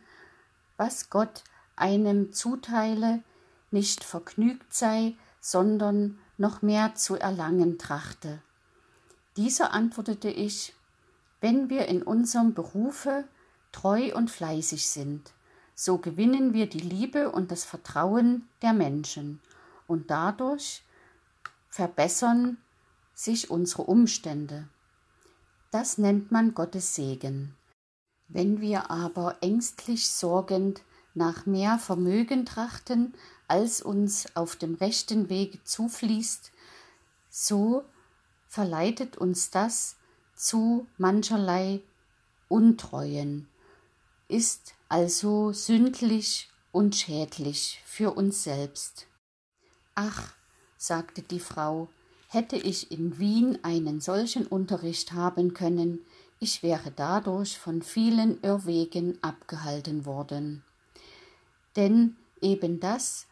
was 0.76 1.10
Gott 1.10 1.44
einem 1.76 2.32
zuteile, 2.32 3.22
nicht 3.70 4.02
vergnügt 4.02 4.74
sei, 4.74 5.14
sondern 5.40 6.18
noch 6.36 6.60
mehr 6.60 6.96
zu 6.96 7.14
erlangen 7.14 7.78
trachte. 7.78 8.42
Dieser 9.36 9.72
antwortete 9.72 10.28
ich, 10.28 10.74
wenn 11.40 11.70
wir 11.70 11.86
in 11.86 12.02
unserem 12.02 12.52
Berufe 12.52 13.24
treu 13.70 14.12
und 14.12 14.28
fleißig 14.28 14.88
sind, 14.88 15.32
so 15.74 15.98
gewinnen 15.98 16.52
wir 16.52 16.68
die 16.68 16.80
Liebe 16.80 17.30
und 17.30 17.50
das 17.50 17.64
Vertrauen 17.64 18.48
der 18.62 18.72
Menschen 18.72 19.40
und 19.86 20.10
dadurch 20.10 20.82
verbessern 21.68 22.58
sich 23.14 23.50
unsere 23.50 23.82
Umstände. 23.82 24.68
Das 25.70 25.98
nennt 25.98 26.32
man 26.32 26.54
Gottes 26.54 26.94
Segen. 26.94 27.54
Wenn 28.28 28.60
wir 28.60 28.90
aber 28.90 29.36
ängstlich 29.40 30.08
sorgend 30.08 30.82
nach 31.14 31.46
mehr 31.46 31.78
Vermögen 31.78 32.46
trachten, 32.46 33.14
als 33.48 33.82
uns 33.82 34.36
auf 34.36 34.56
dem 34.56 34.74
rechten 34.74 35.28
Wege 35.28 35.62
zufließt, 35.64 36.52
so 37.28 37.84
verleitet 38.48 39.16
uns 39.16 39.50
das 39.50 39.96
zu 40.34 40.86
mancherlei 40.98 41.80
Untreuen, 42.48 43.48
ist 44.28 44.74
also 44.90 45.52
sündlich 45.52 46.50
und 46.72 46.94
schädlich 46.94 47.80
für 47.86 48.12
uns 48.12 48.44
selbst. 48.44 49.06
Ach, 49.94 50.34
sagte 50.76 51.22
die 51.22 51.40
Frau, 51.40 51.88
Hätte 52.32 52.54
ich 52.54 52.92
in 52.92 53.18
Wien 53.18 53.58
einen 53.64 54.00
solchen 54.00 54.46
Unterricht 54.46 55.10
haben 55.10 55.52
können, 55.52 55.98
ich 56.38 56.62
wäre 56.62 56.92
dadurch 56.92 57.58
von 57.58 57.82
vielen 57.82 58.40
Irrwegen 58.42 59.18
abgehalten 59.20 60.06
worden. 60.06 60.62
Denn 61.74 62.16
eben 62.40 62.78
das 62.78 63.26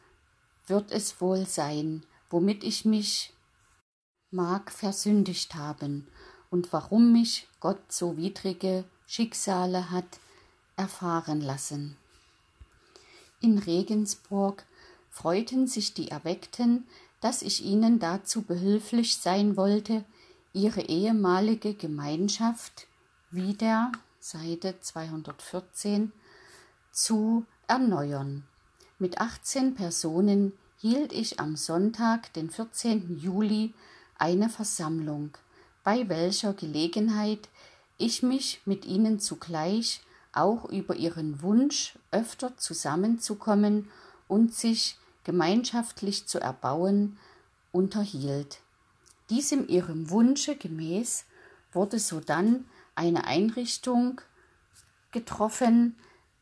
wird 0.66 0.90
es 0.90 1.20
wohl 1.20 1.46
sein, 1.46 2.04
womit 2.28 2.64
ich 2.64 2.84
mich 2.84 3.32
mag 4.32 4.72
versündigt 4.72 5.54
haben 5.54 6.08
und 6.50 6.72
warum 6.72 7.12
mich 7.12 7.46
Gott 7.60 7.92
so 7.92 8.16
widrige 8.16 8.84
Schicksale 9.06 9.92
hat 9.92 10.18
erfahren 10.78 11.40
lassen. 11.40 11.96
In 13.40 13.58
Regensburg 13.58 14.64
freuten 15.10 15.66
sich 15.66 15.94
die 15.94 16.10
Erweckten, 16.10 16.86
dass 17.20 17.42
ich 17.42 17.64
ihnen 17.64 17.98
dazu 17.98 18.42
behilflich 18.42 19.16
sein 19.16 19.56
wollte, 19.56 20.04
ihre 20.52 20.82
ehemalige 20.82 21.74
Gemeinschaft 21.74 22.86
wieder 23.30 23.92
Seite 24.20 24.80
214 24.80 26.12
zu 26.90 27.44
erneuern. 27.66 28.44
Mit 28.98 29.20
18 29.20 29.74
Personen 29.74 30.52
hielt 30.78 31.12
ich 31.12 31.38
am 31.38 31.56
Sonntag, 31.56 32.32
den 32.32 32.50
14. 32.50 33.18
Juli, 33.18 33.74
eine 34.16 34.48
Versammlung, 34.48 35.30
bei 35.84 36.08
welcher 36.08 36.52
Gelegenheit 36.52 37.48
ich 37.98 38.22
mich 38.22 38.60
mit 38.64 38.84
ihnen 38.84 39.20
zugleich 39.20 40.00
auch 40.38 40.66
über 40.70 40.96
ihren 40.96 41.42
Wunsch, 41.42 41.98
öfter 42.10 42.56
zusammenzukommen 42.56 43.90
und 44.26 44.54
sich 44.54 44.98
gemeinschaftlich 45.24 46.26
zu 46.26 46.40
erbauen, 46.40 47.18
unterhielt. 47.72 48.60
Diesem 49.30 49.68
ihrem 49.68 50.10
Wunsche 50.10 50.56
gemäß 50.56 51.24
wurde 51.72 51.98
sodann 51.98 52.64
eine 52.94 53.24
Einrichtung 53.24 54.20
getroffen, 55.12 55.96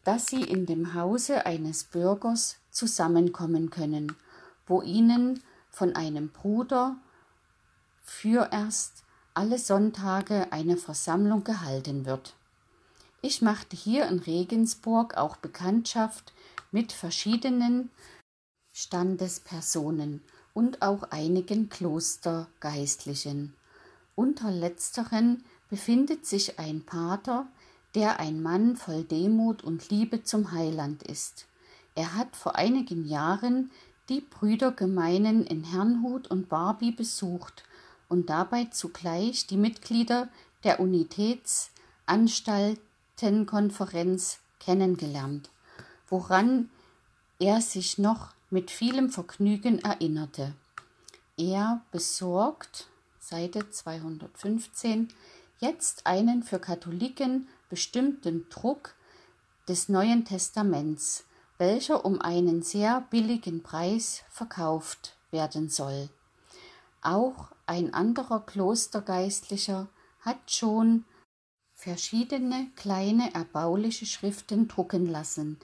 dass 0.05 0.29
sie 0.29 0.43
in 0.43 0.67
dem 0.67 0.95
Hause 0.95 1.47
eines 1.47 1.85
Bürgers 1.85 2.57
zusammenkommen 2.71 3.71
können, 3.71 4.17
wo 4.67 4.83
ihnen 4.83 5.43
von 5.71 5.97
einem 5.97 6.29
Bruder 6.29 6.97
fürerst 8.05 9.03
alle 9.35 9.59
Sonntage 9.59 10.53
eine 10.53 10.77
Versammlung 10.77 11.45
gehalten 11.45 12.07
wird. 12.07 12.35
Ich 13.29 13.43
machte 13.43 13.75
hier 13.75 14.07
in 14.07 14.21
Regensburg 14.21 15.17
auch 15.17 15.35
Bekanntschaft 15.35 16.33
mit 16.71 16.93
verschiedenen 16.93 17.91
Standespersonen 18.73 20.23
und 20.55 20.81
auch 20.81 21.03
einigen 21.11 21.69
Klostergeistlichen. 21.69 23.57
Unter 24.15 24.53
letzteren 24.53 25.43
befindet 25.69 26.25
sich 26.25 26.61
ein 26.61 26.87
Pater, 26.87 27.49
der 27.97 28.21
ein 28.21 28.41
Mann 28.45 28.77
voll 28.77 29.03
Demut 29.03 29.65
und 29.65 29.91
Liebe 29.91 30.23
zum 30.23 30.53
Heiland 30.53 31.03
ist. 31.03 31.47
Er 31.97 32.15
hat 32.15 32.37
vor 32.37 32.55
einigen 32.55 33.07
Jahren 33.07 33.73
die 34.09 34.21
Brüdergemeinen 34.21 35.45
in 35.45 35.65
Herrnhut 35.65 36.29
und 36.29 36.49
Barbie 36.49 36.93
besucht 36.93 37.65
und 38.09 38.31
dabei 38.31 38.67
zugleich 38.67 39.49
die 39.49 39.57
Mitglieder 39.57 40.29
der 40.63 40.79
Unitätsanstaltenkonferenz 43.17 44.39
kennengelernt, 44.61 45.51
woran 46.09 46.69
er 47.39 47.61
sich 47.61 47.99
noch 47.99 48.35
mit 48.51 48.71
vielem 48.71 49.11
Vergnügen 49.11 49.79
erinnerte. 49.79 50.53
Er 51.39 51.81
besorgt, 51.93 52.89
Seite 53.19 53.71
215, 53.71 55.09
jetzt 55.61 56.07
einen 56.07 56.43
für 56.43 56.59
Katholiken 56.59 57.49
bestimmten 57.71 58.49
Druck 58.51 58.95
des 59.67 59.89
Neuen 59.89 60.25
Testaments, 60.25 61.25
welcher 61.59 62.05
um 62.05 62.21
einen 62.21 62.63
sehr 62.63 63.01
billigen 63.11 63.63
Preis 63.63 64.25
verkauft 64.31 65.17
werden 65.31 65.71
soll. 65.71 66.11
Auch 67.01 67.49
ein 67.67 67.95
anderer 67.95 68.41
Klostergeistlicher 68.41 69.89
hat 70.21 70.51
schon 70.51 71.05
verschiedene 71.87 72.67
kleine 72.75 73.33
erbauliche 73.33 74.07
Schriften 74.07 74.67
drucken 74.67 75.07
lassen, 75.07 75.57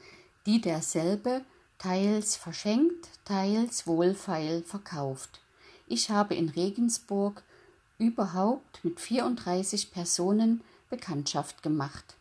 die 0.47 0.61
derselbe 0.61 1.45
teils 1.79 2.37
verschenkt, 2.37 3.09
teils 3.25 3.89
wohlfeil 3.89 4.63
verkauft. 4.63 5.41
Ich 5.89 6.11
habe 6.11 6.37
in 6.37 6.49
Regensburg 6.49 7.43
überhaupt 7.99 8.85
mit 8.85 9.01
34 9.01 9.91
Personen 9.91 10.61
Bekanntschaft 10.91 11.65
gemacht. 11.65 12.15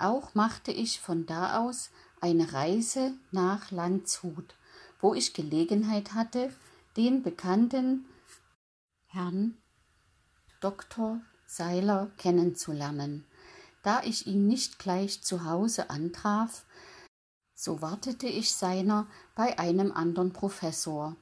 Auch 0.00 0.34
machte 0.34 0.72
ich 0.72 0.98
von 0.98 1.24
da 1.24 1.60
aus 1.60 1.90
eine 2.20 2.52
Reise 2.52 3.12
nach 3.30 3.70
Landshut, 3.70 4.56
wo 5.00 5.14
ich 5.14 5.34
Gelegenheit 5.34 6.14
hatte, 6.14 6.52
den 6.96 7.22
bekannten 7.22 8.06
Herrn 9.06 9.56
Dr. 10.60 11.20
Seiler 11.46 12.10
kennenzulernen. 12.18 13.24
Da 13.86 14.02
ich 14.02 14.26
ihn 14.26 14.48
nicht 14.48 14.80
gleich 14.80 15.22
zu 15.22 15.44
Hause 15.44 15.90
antraf, 15.90 16.64
so 17.54 17.80
wartete 17.82 18.26
ich 18.26 18.52
seiner 18.52 19.06
bei 19.36 19.60
einem 19.60 19.92
anderen 19.92 20.32
Professor, 20.32 21.14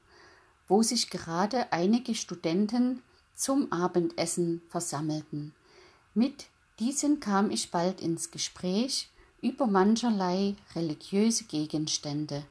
wo 0.67 0.83
sich 0.83 1.11
gerade 1.11 1.75
einige 1.75 2.15
Studenten 2.15 3.03
zum 3.35 3.71
Abendessen 3.71 4.63
versammelten. 4.71 5.55
Mit 6.15 6.47
diesen 6.79 7.21
kam 7.21 7.51
ich 7.51 7.71
bald 7.71 8.01
ins 8.01 8.31
Gespräch 8.31 9.11
über 9.43 9.67
mancherlei 9.67 10.57
religiöse 10.75 11.45
Gegenstände. 11.45 12.47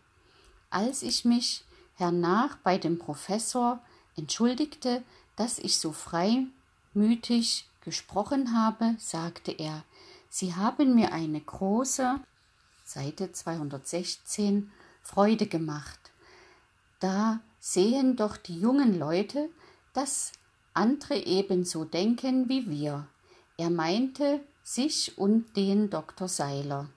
Als 0.70 1.02
ich 1.02 1.26
mich 1.26 1.66
hernach 1.96 2.58
bei 2.58 2.78
dem 2.78 3.00
Professor 3.00 3.82
entschuldigte, 4.16 5.02
dass 5.38 5.58
ich 5.58 5.80
so 5.80 5.92
freimütig 5.92 7.68
gesprochen 7.82 8.56
habe, 8.56 8.96
sagte 9.00 9.52
er, 9.52 9.84
Sie 10.36 10.56
haben 10.56 10.96
mir 10.96 11.14
eine 11.14 11.40
große 11.40 12.20
Seite 12.84 13.32
216 13.32 14.72
Freude 15.04 15.46
gemacht. 15.46 16.10
Da 17.00 17.40
sehen 17.60 18.16
doch 18.16 18.38
die 18.38 18.60
jungen 18.60 18.98
Leute, 18.98 19.50
dass 19.94 20.32
andere 20.74 21.18
ebenso 21.18 21.86
denken 21.86 22.50
wie 22.50 22.68
wir. 22.68 23.08
Er 23.58 23.70
meinte 23.70 24.44
sich 24.64 25.20
und 25.20 25.56
den 25.56 25.92
Dr. 25.92 26.28
Seiler. 26.28 26.90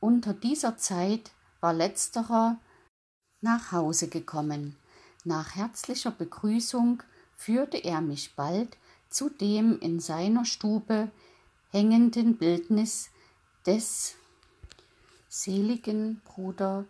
Unter 0.00 0.34
dieser 0.34 0.76
Zeit 0.76 1.30
war 1.60 1.72
letzterer 1.72 2.58
nach 3.40 3.70
Hause 3.70 4.08
gekommen. 4.08 4.74
Nach 5.22 5.54
herzlicher 5.54 6.10
Begrüßung 6.10 7.00
führte 7.36 7.76
er 7.76 8.00
mich 8.00 8.34
bald 8.34 8.76
zu 9.08 9.28
dem 9.28 9.78
in 9.78 10.00
seiner 10.00 10.44
Stube 10.44 11.12
hängenden 11.70 12.36
Bildnis 12.36 13.10
des 13.66 14.14
seligen 15.28 16.20
Bruder 16.24 16.84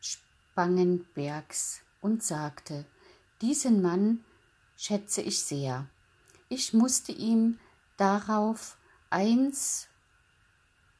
Spangenbergs 0.00 1.80
und 2.00 2.22
sagte, 2.22 2.86
diesen 3.40 3.82
Mann 3.82 4.24
schätze 4.76 5.22
ich 5.22 5.40
sehr. 5.40 5.86
Ich 6.48 6.72
musste 6.72 7.12
ihm 7.12 7.58
darauf 7.96 8.76
eins 9.10 9.88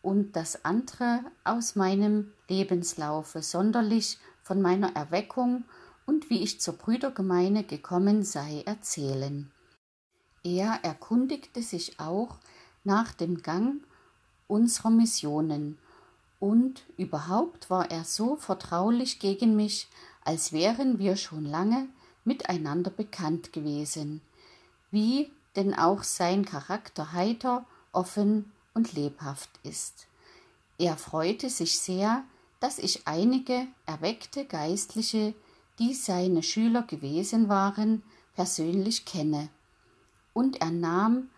und 0.03 0.35
das 0.37 0.65
andere 0.65 1.21
aus 1.45 1.77
meinem 1.77 2.33
Lebenslaufe, 2.49 3.43
sonderlich 3.43 4.19
von 4.43 4.61
meiner 4.61 4.97
Erweckung 4.97 5.65
und 6.07 6.31
wie 6.31 6.43
ich 6.43 6.61
zur 6.61 6.75
Brüdergemeine 6.75 7.65
gekommen 7.65 8.25
sei, 8.25 8.63
erzählen. 8.67 9.51
Er 10.43 10.81
erkundigte 10.83 11.63
sich 11.63 12.01
auch 12.01 12.39
nach 12.85 13.13
dem 13.13 13.43
Gang 13.43 13.83
unserer 14.49 14.91
Missionen 14.91 15.79
und 16.41 16.83
überhaupt 16.97 17.69
war 17.69 17.91
er 17.91 18.05
so 18.05 18.35
vertraulich 18.37 19.19
gegen 19.19 19.55
mich, 19.55 19.89
als 20.25 20.53
wären 20.53 20.99
wir 20.99 21.17
schon 21.17 21.45
lange 21.45 21.87
miteinander 22.25 22.91
bekannt 22.91 23.53
gewesen, 23.53 24.23
wie 24.91 25.31
denn 25.57 25.75
auch 25.75 26.03
sein 26.03 26.45
Charakter 26.45 27.13
heiter, 27.13 27.67
offen 27.93 28.51
und 28.73 28.95
lebhaft 28.95 29.51
ist. 29.63 30.07
Er 30.79 30.97
freute 30.97 31.51
sich 31.51 31.79
sehr, 31.79 32.25
dass 32.61 32.79
ich 32.79 33.07
einige 33.07 33.67
erweckte 33.85 34.45
Geistliche, 34.45 35.35
die 35.79 35.95
seine 35.95 36.43
Schüler 36.43 36.83
gewesen 36.83 37.49
waren, 37.49 38.03
persönlich 38.35 39.05
kenne, 39.05 39.49
und 40.33 40.61
er 40.61 40.71
nahm 40.71 41.29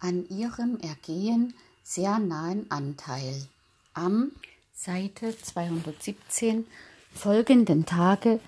an 0.00 0.28
ihrem 0.28 0.78
Ergehen 0.80 1.54
sehr 1.82 2.18
nahen 2.18 2.70
Anteil. 2.70 3.46
Am 3.94 4.32
Seite 4.72 5.36
217 5.36 6.66
folgenden 7.12 7.84
Tage 7.84 8.40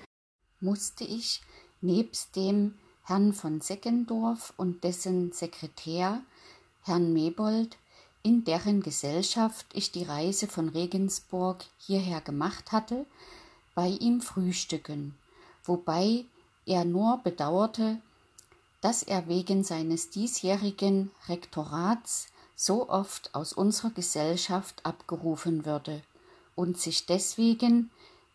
musste 0.60 1.04
ich 1.04 1.40
nebst 1.80 2.36
dem 2.36 2.74
Herrn 3.02 3.32
von 3.32 3.60
Seckendorf 3.60 4.52
und 4.56 4.84
dessen 4.84 5.32
Sekretär, 5.32 6.20
Herrn 6.82 7.12
Mebold, 7.12 7.76
in 8.22 8.44
deren 8.44 8.82
Gesellschaft 8.82 9.66
ich 9.72 9.90
die 9.90 10.04
Reise 10.04 10.46
von 10.46 10.68
Regensburg 10.68 11.64
hierher 11.78 12.20
gemacht 12.20 12.70
hatte, 12.70 13.06
bei 13.74 13.88
ihm 13.88 14.20
frühstücken, 14.20 15.14
wobei 15.64 16.24
er 16.66 16.84
nur 16.84 17.18
bedauerte, 17.24 17.98
dass 18.80 19.02
er 19.02 19.28
wegen 19.28 19.64
seines 19.64 20.10
diesjährigen 20.10 21.10
Rektorats 21.28 22.28
so 22.56 22.88
oft 22.88 23.34
aus 23.34 23.52
unserer 23.52 23.90
Gesellschaft 23.90 24.84
abgerufen 24.84 25.64
würde 25.64 26.02
und 26.54 26.78
sich 26.78 27.06
deswegen 27.06 27.90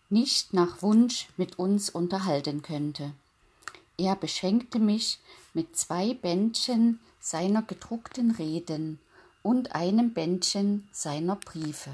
nicht 0.09 0.53
nach 0.53 0.81
Wunsch 0.81 1.27
mit 1.37 1.59
uns 1.59 1.89
unterhalten 1.89 2.61
könnte. 2.61 3.11
Er 3.97 4.15
beschenkte 4.15 4.79
mich 4.79 5.19
mit 5.53 5.77
zwei 5.77 6.13
Bändchen 6.13 6.99
seiner 7.19 7.61
gedruckten 7.61 8.31
Reden 8.31 8.99
und 9.41 9.73
einem 9.73 10.13
Bändchen 10.13 10.87
seiner 10.91 11.35
Briefe. 11.35 11.91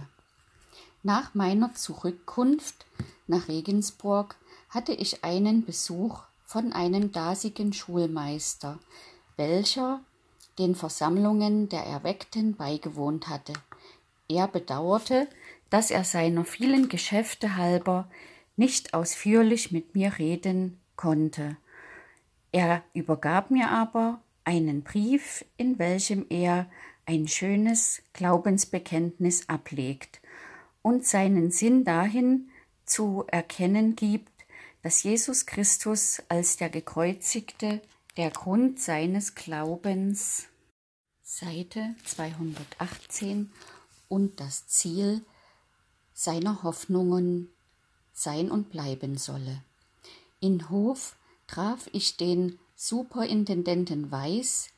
Nach 1.03 1.33
meiner 1.33 1.73
Zurückkunft 1.73 2.85
nach 3.27 3.47
Regensburg 3.47 4.35
hatte 4.69 4.93
ich 4.93 5.23
einen 5.23 5.65
Besuch 5.65 6.21
von 6.51 6.73
einem 6.73 7.13
dasigen 7.13 7.71
Schulmeister, 7.71 8.77
welcher 9.37 10.01
den 10.59 10.75
Versammlungen 10.75 11.69
der 11.69 11.85
Erweckten 11.85 12.57
beigewohnt 12.57 13.29
hatte. 13.29 13.53
Er 14.27 14.49
bedauerte, 14.49 15.29
dass 15.69 15.91
er 15.91 16.03
seiner 16.03 16.43
vielen 16.43 16.89
Geschäfte 16.89 17.55
halber 17.55 18.09
nicht 18.57 18.93
ausführlich 18.93 19.71
mit 19.71 19.95
mir 19.95 20.19
reden 20.19 20.77
konnte. 20.97 21.55
Er 22.51 22.83
übergab 22.93 23.49
mir 23.49 23.69
aber 23.69 24.19
einen 24.43 24.83
Brief, 24.83 25.45
in 25.55 25.79
welchem 25.79 26.25
er 26.27 26.69
ein 27.05 27.29
schönes 27.29 28.01
Glaubensbekenntnis 28.11 29.47
ablegt 29.47 30.19
und 30.81 31.05
seinen 31.05 31.51
Sinn 31.51 31.85
dahin 31.85 32.49
zu 32.83 33.23
erkennen 33.27 33.95
gibt, 33.95 34.30
dass 34.83 35.03
Jesus 35.03 35.45
Christus 35.45 36.21
als 36.27 36.57
der 36.57 36.69
gekreuzigte 36.69 37.81
der 38.17 38.31
Grund 38.31 38.79
seines 38.79 39.35
Glaubens, 39.35 40.47
Seite 41.21 41.95
218, 42.03 43.51
und 44.09 44.39
das 44.39 44.67
Ziel 44.67 45.23
seiner 46.13 46.63
Hoffnungen 46.63 47.49
sein 48.11 48.51
und 48.51 48.69
bleiben 48.69 49.17
solle. 49.17 49.63
In 50.41 50.69
Hof 50.69 51.15
traf 51.47 51.89
ich 51.93 52.17
den 52.17 52.59
Superintendenten 52.75 54.11
Weiß 54.11 54.69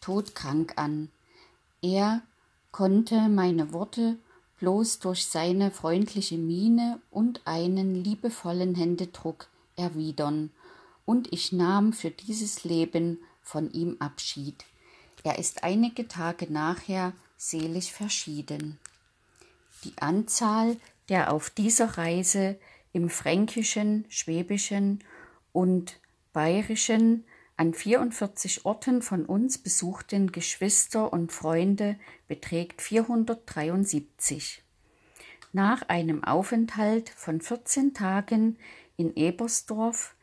todkrank 0.00 0.72
an. 0.76 1.10
Er 1.82 2.22
konnte 2.72 3.28
meine 3.28 3.72
Worte 3.72 4.18
bloß 4.58 4.98
durch 4.98 5.26
seine 5.26 5.70
freundliche 5.70 6.36
Miene 6.36 7.00
und 7.10 7.42
einen 7.46 7.94
liebevollen 7.94 8.74
Händedruck 8.74 9.49
erwidern 9.80 10.50
und 11.04 11.32
ich 11.32 11.52
nahm 11.52 11.92
für 11.92 12.10
dieses 12.10 12.64
Leben 12.64 13.18
von 13.42 13.72
ihm 13.72 13.96
Abschied. 13.98 14.64
Er 15.24 15.38
ist 15.38 15.64
einige 15.64 16.06
Tage 16.06 16.52
nachher 16.52 17.12
selig 17.36 17.92
verschieden. 17.92 18.78
Die 19.84 19.94
Anzahl 20.00 20.76
der 21.08 21.32
auf 21.32 21.50
dieser 21.50 21.98
Reise 21.98 22.58
im 22.92 23.10
Fränkischen, 23.10 24.04
Schwäbischen 24.08 25.02
und 25.52 25.98
Bayerischen 26.32 27.24
an 27.56 27.74
44 27.74 28.64
Orten 28.64 29.02
von 29.02 29.26
uns 29.26 29.58
besuchten 29.58 30.32
Geschwister 30.32 31.12
und 31.12 31.32
Freunde 31.32 31.96
beträgt 32.28 32.80
473. 32.80 34.62
Nach 35.52 35.82
einem 35.88 36.22
Aufenthalt 36.22 37.10
von 37.10 37.40
14 37.40 37.92
Tagen 37.92 38.56
in 39.00 39.16
Ebersdorf 39.16 40.14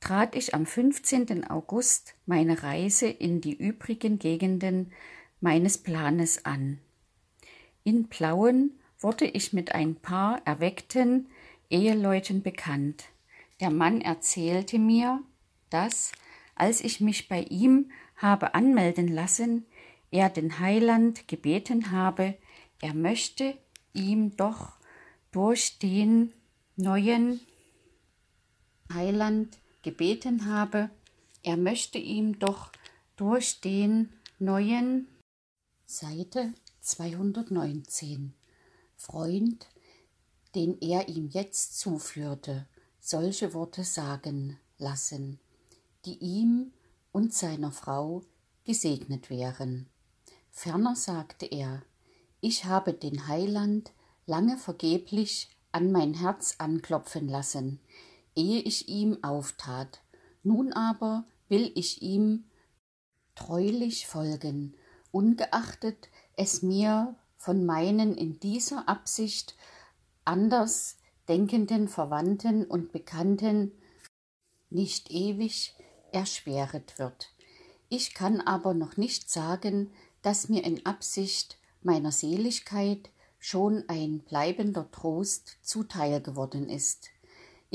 trat 0.00 0.34
ich 0.34 0.54
am 0.54 0.64
15. 0.66 1.48
August 1.50 2.14
meine 2.26 2.62
Reise 2.62 3.06
in 3.06 3.40
die 3.40 3.54
übrigen 3.54 4.18
Gegenden 4.18 4.92
meines 5.40 5.78
Planes 5.78 6.44
an. 6.46 6.78
In 7.84 8.08
Plauen 8.08 8.78
wurde 8.98 9.26
ich 9.26 9.52
mit 9.52 9.74
ein 9.74 9.94
paar 9.94 10.40
erweckten 10.46 11.28
Eheleuten 11.68 12.42
bekannt. 12.42 13.04
Der 13.60 13.70
Mann 13.70 14.00
erzählte 14.00 14.78
mir, 14.78 15.22
dass, 15.68 16.12
als 16.54 16.80
ich 16.80 17.00
mich 17.00 17.28
bei 17.28 17.42
ihm 17.42 17.90
habe 18.16 18.54
anmelden 18.54 19.08
lassen, 19.08 19.66
er 20.10 20.30
den 20.30 20.60
Heiland 20.60 21.28
gebeten 21.28 21.90
habe, 21.90 22.38
er 22.80 22.94
möchte 22.94 23.58
ihm 23.92 24.34
doch 24.36 24.72
durch 25.30 25.78
den 25.78 26.32
neuen 26.76 27.40
Heiland 28.92 29.58
gebeten 29.82 30.46
habe, 30.46 30.90
er 31.42 31.56
möchte 31.56 31.98
ihm 31.98 32.38
doch 32.38 32.72
durch 33.16 33.60
den 33.60 34.12
neuen 34.38 35.08
Seite 35.86 36.52
219 36.80 38.34
Freund, 38.96 39.66
den 40.54 40.80
er 40.80 41.08
ihm 41.08 41.28
jetzt 41.28 41.78
zuführte, 41.78 42.66
solche 43.00 43.54
Worte 43.54 43.84
sagen 43.84 44.58
lassen, 44.78 45.38
die 46.04 46.18
ihm 46.18 46.72
und 47.12 47.34
seiner 47.34 47.72
Frau 47.72 48.22
gesegnet 48.64 49.30
wären. 49.30 49.86
Ferner 50.50 50.96
sagte 50.96 51.46
er, 51.46 51.82
ich 52.40 52.64
habe 52.64 52.92
den 52.92 53.26
Heiland 53.28 53.92
lange 54.26 54.56
vergeblich 54.56 55.50
an 55.72 55.92
mein 55.92 56.14
Herz 56.14 56.56
anklopfen 56.58 57.28
lassen, 57.28 57.80
ehe 58.36 58.60
ich 58.60 58.88
ihm 58.88 59.22
auftat. 59.22 60.02
Nun 60.42 60.72
aber 60.72 61.24
will 61.48 61.70
ich 61.74 62.02
ihm 62.02 62.44
treulich 63.34 64.06
folgen, 64.06 64.74
ungeachtet 65.10 66.08
es 66.36 66.62
mir 66.62 67.16
von 67.36 67.64
meinen 67.66 68.16
in 68.16 68.40
dieser 68.40 68.88
Absicht 68.88 69.54
anders 70.24 70.96
denkenden 71.28 71.88
Verwandten 71.88 72.64
und 72.64 72.92
Bekannten 72.92 73.72
nicht 74.70 75.10
ewig 75.10 75.74
erschweret 76.12 76.98
wird. 76.98 77.30
Ich 77.88 78.14
kann 78.14 78.40
aber 78.40 78.74
noch 78.74 78.96
nicht 78.96 79.30
sagen, 79.30 79.92
dass 80.22 80.48
mir 80.48 80.64
in 80.64 80.84
Absicht 80.86 81.58
meiner 81.82 82.12
Seligkeit 82.12 83.10
schon 83.38 83.84
ein 83.88 84.20
bleibender 84.20 84.90
Trost 84.90 85.58
zuteil 85.62 86.20
geworden 86.22 86.68
ist. 86.70 87.10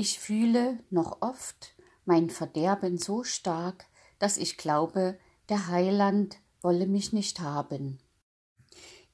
Ich 0.02 0.18
fühle 0.18 0.80
noch 0.90 1.22
oft 1.22 1.76
mein 2.06 2.30
Verderben 2.30 2.98
so 2.98 3.26
stark, 3.26 3.86
dass 4.18 4.38
ich 4.38 4.56
glaube, 4.56 5.20
der 5.50 5.68
Heiland 5.68 6.38
wolle 6.62 6.88
mich 6.88 7.12
nicht 7.12 7.42
haben. 7.42 8.00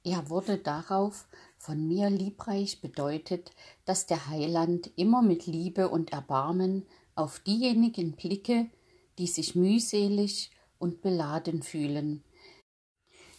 Er 0.03 0.29
wurde 0.29 0.59
darauf 0.59 1.27
von 1.57 1.87
mir 1.87 2.11
liebreich 2.11 2.81
bedeutet, 2.81 3.49
dass 3.85 4.05
der 4.05 4.29
Heiland 4.29 4.91
immer 4.95 5.23
mit 5.23 5.47
Liebe 5.47 5.89
und 5.89 6.13
Erbarmen 6.13 6.85
auf 7.15 7.39
diejenigen 7.39 8.11
blicke, 8.11 8.69
die 9.17 9.25
sich 9.25 9.55
mühselig 9.55 10.51
und 10.77 11.01
beladen 11.01 11.63
fühlen. 11.63 12.23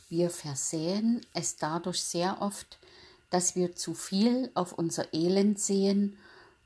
Wir 0.08 0.30
versehen 0.30 1.24
es 1.32 1.54
dadurch 1.54 2.02
sehr 2.02 2.42
oft, 2.42 2.80
dass 3.30 3.54
wir 3.54 3.76
zu 3.76 3.94
viel 3.94 4.50
auf 4.54 4.72
unser 4.72 5.14
Elend 5.14 5.60
sehen 5.60 6.18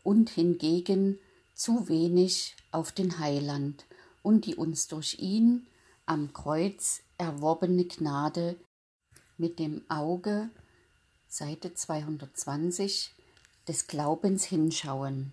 und 0.02 0.30
hingegen 0.30 1.18
zu 1.54 1.88
wenig 1.88 2.56
auf 2.72 2.92
den 2.92 3.18
Heiland 3.18 3.84
und 4.22 4.46
die 4.46 4.54
uns 4.54 4.88
durch 4.88 5.18
ihn 5.18 5.66
am 6.06 6.32
Kreuz 6.32 7.02
erworbene 7.18 7.84
Gnade 7.84 8.56
mit 9.36 9.58
dem 9.58 9.82
Auge, 9.88 10.50
Seite 11.28 11.74
220, 11.74 13.12
des 13.68 13.86
Glaubens 13.86 14.44
hinschauen. 14.44 15.32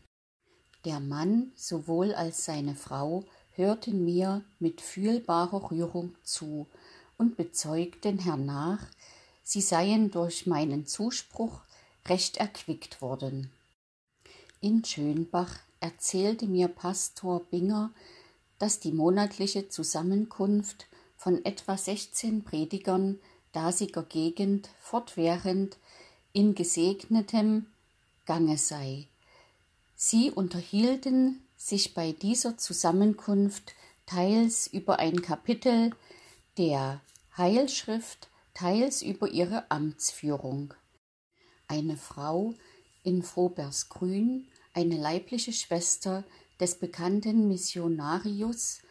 Der 0.86 1.00
Mann 1.00 1.52
sowohl 1.56 2.14
als 2.14 2.46
seine 2.46 2.76
Frau 2.76 3.26
hörten 3.56 4.06
mir 4.06 4.44
mit 4.60 4.82
fühlbarer 4.82 5.72
Rührung 5.72 6.16
zu 6.24 6.68
und 7.18 7.36
bezeugten 7.36 8.20
hernach, 8.20 8.86
sie 9.44 9.62
seien 9.62 10.12
durch 10.12 10.46
meinen 10.46 10.86
Zuspruch 10.86 11.62
recht 12.06 12.38
erquickt 12.38 13.02
worden. 13.02 13.52
In 14.60 14.84
Schönbach 14.84 15.60
erzählte 15.80 16.48
mir 16.48 16.68
Pastor 16.68 17.42
Binger, 17.42 17.92
dass 18.58 18.80
die 18.80 18.92
monatliche 18.92 19.70
Zusammenkunft 19.70 20.88
von 21.16 21.46
etwa 21.46 21.78
16 21.78 22.44
Predigern 22.44 23.20
Dasiger 23.52 24.04
Gegend 24.04 24.70
fortwährend 24.80 25.78
in 26.34 26.56
gesegnetem 26.56 27.68
Gange 28.26 28.58
sei. 28.58 29.08
Sie 29.96 30.32
unterhielten 30.32 31.42
sich 31.56 31.94
bei 31.94 32.12
dieser 32.12 32.58
Zusammenkunft 32.58 33.74
teils 34.06 34.68
über 34.68 35.00
ein 35.00 35.22
Kapitel 35.22 35.92
der 36.58 37.02
Heilschrift, 37.36 38.30
teils 38.54 39.02
über 39.02 39.28
ihre 39.30 39.70
Amtsführung. 39.70 40.74
Eine 41.68 41.98
Frau 41.98 42.54
in 43.08 43.24
Frobersgrün, 43.24 44.50
eine 44.74 44.98
leibliche 44.98 45.54
Schwester 45.54 46.26
des 46.60 46.78
bekannten 46.78 47.48
Missionarius 47.48 48.82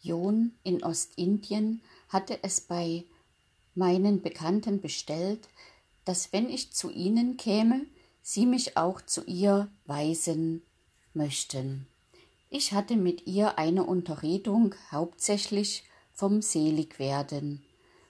John 0.00 0.52
in 0.62 0.84
Ostindien, 0.84 1.82
hatte 2.08 2.38
es 2.44 2.60
bei 2.60 3.06
meinen 3.74 4.22
Bekannten 4.22 4.80
bestellt, 4.80 5.48
dass 6.04 6.32
wenn 6.32 6.48
ich 6.48 6.72
zu 6.72 6.90
ihnen 6.90 7.36
käme, 7.38 7.86
sie 8.22 8.46
mich 8.46 8.76
auch 8.76 9.00
zu 9.00 9.24
ihr 9.24 9.68
weisen 9.84 10.62
möchten. 11.12 11.88
Ich 12.50 12.72
hatte 12.72 12.94
mit 12.94 13.26
ihr 13.26 13.58
eine 13.58 13.82
Unterredung 13.82 14.76
hauptsächlich 14.92 15.82
vom 16.12 16.40
Seligwerden, 16.40 17.64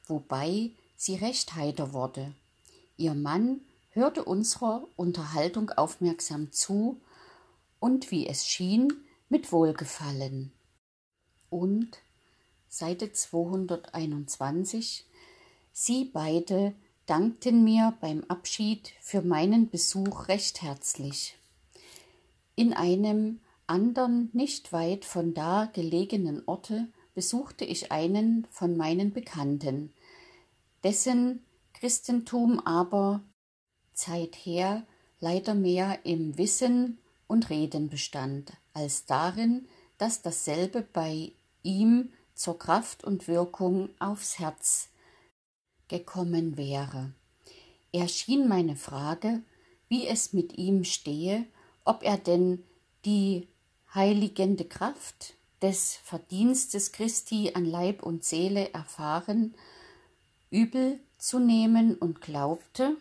wobei 0.06 0.72
sie 0.96 1.14
recht 1.14 1.54
heiter 1.54 1.94
wurde. 1.94 2.34
Ihr 2.98 3.14
Mann 3.14 3.62
hörte 4.00 4.24
unserer 4.24 4.88
Unterhaltung 4.96 5.70
aufmerksam 5.70 6.50
zu 6.52 7.00
und 7.80 8.10
wie 8.10 8.26
es 8.26 8.46
schien, 8.46 8.92
mit 9.28 9.52
Wohlgefallen. 9.52 10.52
Und 11.50 11.98
Seite 12.68 13.12
221 13.12 15.04
Sie 15.72 16.06
beide 16.06 16.74
dankten 17.04 17.62
mir 17.62 17.92
beim 18.00 18.24
Abschied 18.24 18.90
für 19.02 19.20
meinen 19.20 19.68
Besuch 19.68 20.28
recht 20.28 20.62
herzlich. 20.62 21.36
In 22.56 22.72
einem 22.72 23.40
andern, 23.66 24.30
nicht 24.32 24.72
weit 24.72 25.04
von 25.04 25.34
da 25.34 25.66
gelegenen 25.66 26.42
Orte 26.46 26.88
besuchte 27.14 27.66
ich 27.66 27.92
einen 27.92 28.46
von 28.50 28.78
meinen 28.78 29.12
Bekannten, 29.12 29.92
dessen 30.84 31.44
Christentum 31.74 32.60
aber 32.60 33.20
zeither 34.00 34.84
leider 35.20 35.54
mehr 35.54 36.00
im 36.04 36.38
Wissen 36.38 36.98
und 37.26 37.50
Reden 37.50 37.88
bestand, 37.88 38.52
als 38.72 39.04
darin, 39.04 39.68
dass 39.98 40.22
dasselbe 40.22 40.82
bei 40.82 41.32
ihm 41.62 42.10
zur 42.34 42.58
Kraft 42.58 43.04
und 43.04 43.28
Wirkung 43.28 43.90
aufs 43.98 44.38
Herz 44.38 44.88
gekommen 45.88 46.56
wäre. 46.56 47.12
Er 47.92 48.08
schien 48.08 48.48
meine 48.48 48.76
Frage, 48.76 49.42
wie 49.88 50.06
es 50.06 50.32
mit 50.32 50.56
ihm 50.56 50.84
stehe, 50.84 51.44
ob 51.84 52.02
er 52.02 52.16
denn 52.16 52.64
die 53.04 53.48
heiligende 53.94 54.64
Kraft 54.64 55.34
des 55.60 55.96
Verdienstes 55.96 56.92
Christi 56.92 57.52
an 57.54 57.66
Leib 57.66 58.02
und 58.02 58.24
Seele 58.24 58.72
erfahren, 58.72 59.54
übel 60.50 61.00
zu 61.18 61.38
nehmen 61.38 61.96
und 61.96 62.20
glaubte, 62.20 62.96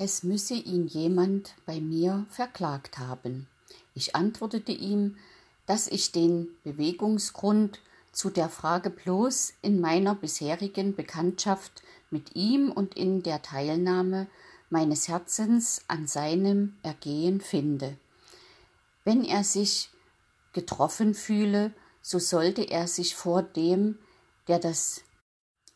es 0.00 0.22
müsse 0.22 0.54
ihn 0.54 0.86
jemand 0.86 1.54
bei 1.66 1.78
mir 1.78 2.24
verklagt 2.30 2.96
haben. 2.96 3.46
Ich 3.94 4.16
antwortete 4.16 4.72
ihm, 4.72 5.18
dass 5.66 5.88
ich 5.88 6.10
den 6.10 6.48
Bewegungsgrund 6.64 7.80
zu 8.10 8.30
der 8.30 8.48
Frage 8.48 8.88
bloß 8.88 9.52
in 9.60 9.78
meiner 9.78 10.14
bisherigen 10.14 10.96
Bekanntschaft 10.96 11.82
mit 12.10 12.34
ihm 12.34 12.72
und 12.72 12.96
in 12.96 13.22
der 13.22 13.42
Teilnahme 13.42 14.26
meines 14.70 15.06
Herzens 15.06 15.82
an 15.86 16.06
seinem 16.06 16.78
Ergehen 16.82 17.42
finde. 17.42 17.98
Wenn 19.04 19.22
er 19.22 19.44
sich 19.44 19.90
getroffen 20.54 21.12
fühle, 21.12 21.74
so 22.00 22.18
sollte 22.18 22.62
er 22.62 22.88
sich 22.88 23.14
vor 23.14 23.42
dem, 23.42 23.98
der 24.48 24.60
das 24.60 25.02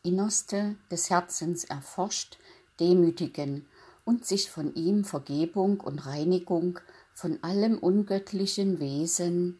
Innerste 0.01 0.77
des 0.89 1.11
Herzens 1.11 1.63
erforscht, 1.63 2.39
demütigen 2.79 3.67
und 4.05 4.25
sich 4.25 4.49
von 4.49 4.73
ihm 4.75 5.03
Vergebung 5.03 5.81
und 5.81 6.05
Reinigung 6.05 6.79
von 7.13 7.43
allem 7.43 7.77
ungöttlichen 7.77 8.79
Wesen 8.79 9.59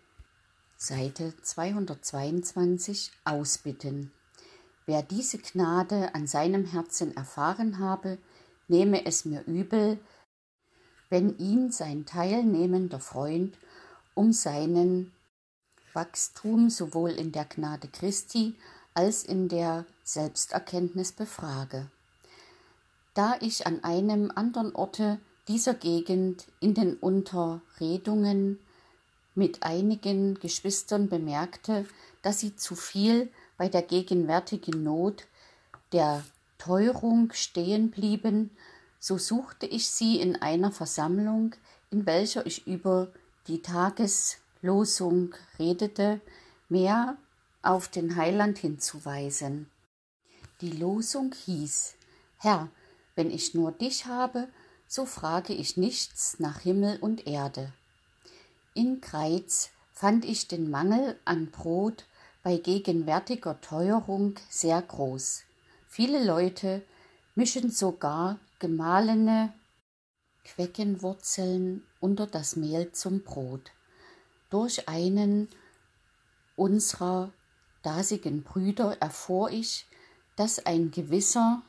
Seite 0.77 1.34
222 1.41 3.12
ausbitten. 3.23 4.12
Wer 4.86 5.01
diese 5.01 5.39
Gnade 5.39 6.13
an 6.13 6.27
seinem 6.27 6.65
Herzen 6.65 7.17
erfahren 7.17 7.79
habe, 7.79 8.19
nehme 8.67 9.05
es 9.05 9.25
mir 9.25 9.43
übel, 9.47 9.99
wenn 11.10 11.38
ihn 11.38 11.71
sein 11.71 12.05
teilnehmender 12.05 12.99
Freund 12.99 13.58
um 14.13 14.31
seinen 14.31 15.12
Wachstum 15.93 16.69
sowohl 16.69 17.12
in 17.12 17.31
der 17.31 17.45
Gnade 17.45 17.88
Christi 17.88 18.55
als 18.93 19.23
in 19.23 19.47
der 19.47 19.86
Selbsterkenntnis 20.03 21.13
befrage. 21.13 21.89
Da 23.15 23.38
ich 23.39 23.65
an 23.65 23.84
einem 23.84 24.32
anderen 24.36 24.75
Orte 24.75 25.19
dieser 25.47 25.73
Gegend 25.73 26.45
in 26.60 26.73
den 26.73 26.97
Unterredungen 26.97 28.60
mit 29.36 29.63
einigen 29.63 30.36
Geschwistern 30.36 31.08
bemerkte, 31.10 31.86
dass 32.21 32.41
sie 32.41 32.56
zu 32.56 32.75
viel 32.75 33.32
bei 33.58 33.69
der 33.69 33.84
gegenwärtigen 33.84 34.84
Not 34.84 35.28
der 35.93 36.25
Teuerung 36.58 37.32
stehen 37.32 37.89
blieben, 37.89 38.51
so 38.99 39.17
suchte 39.17 39.65
ich 39.65 39.89
sie 39.89 40.19
in 40.19 40.36
einer 40.41 40.71
Versammlung, 40.71 41.56
in 41.91 42.06
welcher 42.06 42.45
ich 42.45 42.67
über 42.67 43.13
die 43.47 43.62
Tageslosung 43.62 45.34
redete, 45.58 46.19
mehr 46.67 47.17
auf 47.62 47.88
den 47.88 48.17
Heiland 48.17 48.58
hinzuweisen. 48.58 49.69
Die 50.60 50.71
Losung 50.71 51.34
hieß 51.45 51.95
Herr, 52.38 52.69
wenn 53.15 53.32
ich 53.32 53.54
nur 53.54 53.71
dich 53.71 54.06
habe, 54.06 54.47
so 54.88 55.06
frage 55.06 55.54
ich 55.54 55.78
nichts 55.78 56.39
nach 56.39 56.60
Himmel 56.60 56.97
und 56.99 57.28
Erde. 57.28 57.73
In 58.73 59.01
Greiz 59.01 59.69
fand 59.93 60.25
ich 60.25 60.47
den 60.47 60.69
Mangel 60.69 61.19
an 61.25 61.49
Brot 61.49 62.06
bei 62.43 62.58
gegenwärtiger 62.58 63.60
Teuerung 63.62 64.36
sehr 64.49 64.82
groß. 64.82 65.43
Viele 65.88 66.23
Leute 66.23 66.84
mischen 67.34 67.71
sogar 67.71 68.39
gemahlene 68.60 69.54
Queckenwurzeln 70.43 71.84
unter 71.99 72.28
das 72.28 72.56
Mehl 72.56 72.91
zum 72.91 73.23
Brot. 73.23 73.71
Durch 74.49 74.88
einen 74.88 75.49
unserer 76.56 77.32
dasigen 77.82 78.43
Brüder 78.43 78.97
erfuhr 79.01 79.49
ich, 79.49 79.86
dass 80.36 80.65
ein 80.65 80.91
gewisser 80.91 81.62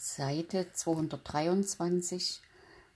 Seite 0.00 0.68
223 0.72 2.40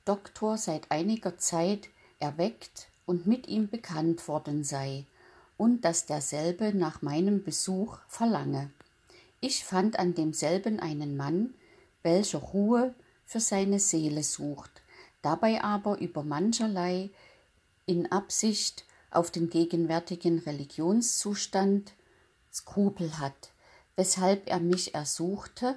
Doktor 0.05 0.57
seit 0.57 0.89
einiger 0.93 1.37
Zeit 1.37 1.89
erweckt 2.21 2.87
und 3.07 3.27
mit 3.27 3.49
ihm 3.49 3.69
bekannt 3.69 4.29
worden 4.29 4.63
sei 4.63 5.05
und 5.57 5.85
dass 5.85 6.07
derselbe 6.07 6.73
nach 6.73 7.03
meinem 7.03 7.43
Besuch 7.43 7.99
verlange. 8.07 8.71
Ich 9.41 9.65
fand 9.65 9.99
an 9.99 10.15
demselben 10.15 10.79
einen 10.79 11.17
Mann, 11.17 11.55
welcher 12.05 12.39
Ruhe 12.39 12.95
für 13.27 13.41
seine 13.41 13.81
Seele 13.81 14.23
sucht, 14.23 14.71
dabei 15.23 15.65
aber 15.65 15.99
über 15.99 16.23
mancherlei 16.23 17.11
in 17.85 18.13
Absicht 18.13 18.85
auf 19.11 19.33
den 19.33 19.51
gegenwärtigen 19.51 20.39
Religionszustand 20.39 21.95
Skrupel 22.53 23.19
hat, 23.19 23.51
weshalb 23.97 24.49
er 24.49 24.61
mich 24.61 24.95
ersuchte, 24.95 25.75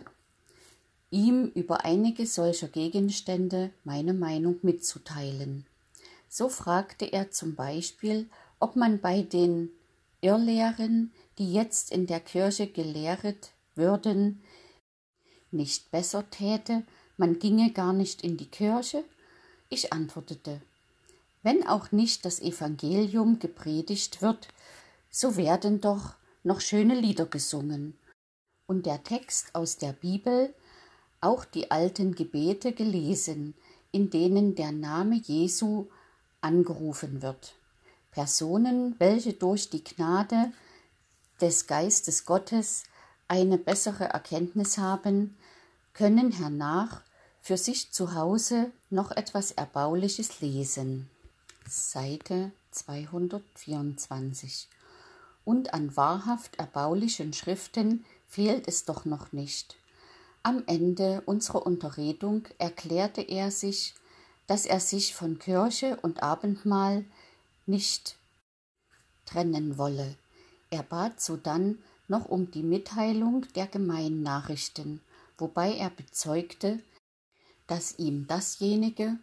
ihm 1.11 1.51
über 1.55 1.85
einige 1.85 2.25
solcher 2.25 2.67
Gegenstände 2.67 3.71
meine 3.83 4.13
Meinung 4.13 4.59
mitzuteilen. 4.61 5.65
So 6.29 6.49
fragte 6.49 7.05
er 7.05 7.31
zum 7.31 7.55
Beispiel, 7.55 8.29
ob 8.59 8.75
man 8.75 8.99
bei 8.99 9.21
den 9.21 9.69
Irrlehren, 10.21 11.13
die 11.37 11.53
jetzt 11.53 11.91
in 11.91 12.07
der 12.07 12.19
Kirche 12.19 12.67
gelehret 12.67 13.51
würden, 13.75 14.41
nicht 15.51 15.91
besser 15.91 16.29
täte, 16.29 16.83
man 17.17 17.39
ginge 17.39 17.71
gar 17.71 17.93
nicht 17.93 18.23
in 18.23 18.37
die 18.37 18.49
Kirche? 18.49 19.03
Ich 19.69 19.93
antwortete, 19.93 20.61
wenn 21.43 21.65
auch 21.67 21.91
nicht 21.91 22.25
das 22.25 22.39
Evangelium 22.39 23.39
gepredigt 23.39 24.21
wird, 24.21 24.47
so 25.09 25.37
werden 25.37 25.79
doch 25.79 26.15
noch 26.43 26.59
schöne 26.59 26.99
Lieder 26.99 27.25
gesungen. 27.25 27.97
Und 28.67 28.85
der 28.85 29.03
Text 29.03 29.53
aus 29.53 29.77
der 29.77 29.93
Bibel, 29.93 30.53
auch 31.21 31.45
die 31.45 31.71
alten 31.71 32.15
Gebete 32.15 32.71
gelesen, 32.71 33.53
in 33.91 34.09
denen 34.09 34.55
der 34.55 34.71
Name 34.71 35.15
Jesu 35.15 35.87
angerufen 36.41 37.21
wird. 37.21 37.55
Personen, 38.11 38.95
welche 38.99 39.33
durch 39.33 39.69
die 39.69 39.83
Gnade 39.83 40.51
des 41.41 41.67
Geistes 41.67 42.25
Gottes 42.25 42.83
eine 43.27 43.57
bessere 43.57 44.05
Erkenntnis 44.05 44.77
haben, 44.77 45.35
können 45.93 46.31
hernach 46.31 47.01
für 47.41 47.57
sich 47.57 47.91
zu 47.91 48.13
Hause 48.15 48.71
noch 48.89 49.11
etwas 49.11 49.51
Erbauliches 49.51 50.41
lesen. 50.41 51.09
Seite 51.67 52.51
224. 52.71 54.67
Und 55.43 55.73
an 55.73 55.95
wahrhaft 55.95 56.55
erbaulichen 56.57 57.33
Schriften 57.33 58.05
fehlt 58.27 58.67
es 58.67 58.85
doch 58.85 59.05
noch 59.05 59.31
nicht. 59.31 59.77
Am 60.45 60.63
Ende 60.67 61.23
unserer 61.25 61.65
Unterredung 61.65 62.47
erklärte 62.59 63.21
er 63.21 63.49
sich 63.51 63.95
dass 64.47 64.65
er 64.65 64.79
sich 64.79 65.15
von 65.15 65.39
Kirche 65.39 65.97
und 66.01 66.21
Abendmahl 66.21 67.05
nicht 67.65 68.17
trennen 69.25 69.77
wolle. 69.77 70.17
Er 70.69 70.83
bat 70.83 71.19
sodann 71.19 71.79
noch 72.07 72.25
um 72.25 72.51
die 72.51 72.63
Mitteilung 72.63 73.45
der 73.55 73.67
Gemeinnachrichten, 73.67 75.01
wobei 75.37 75.75
er 75.75 75.89
bezeugte, 75.89 76.79
dass 77.67 77.97
ihm 77.97 78.27
dasjenige, 78.27 79.17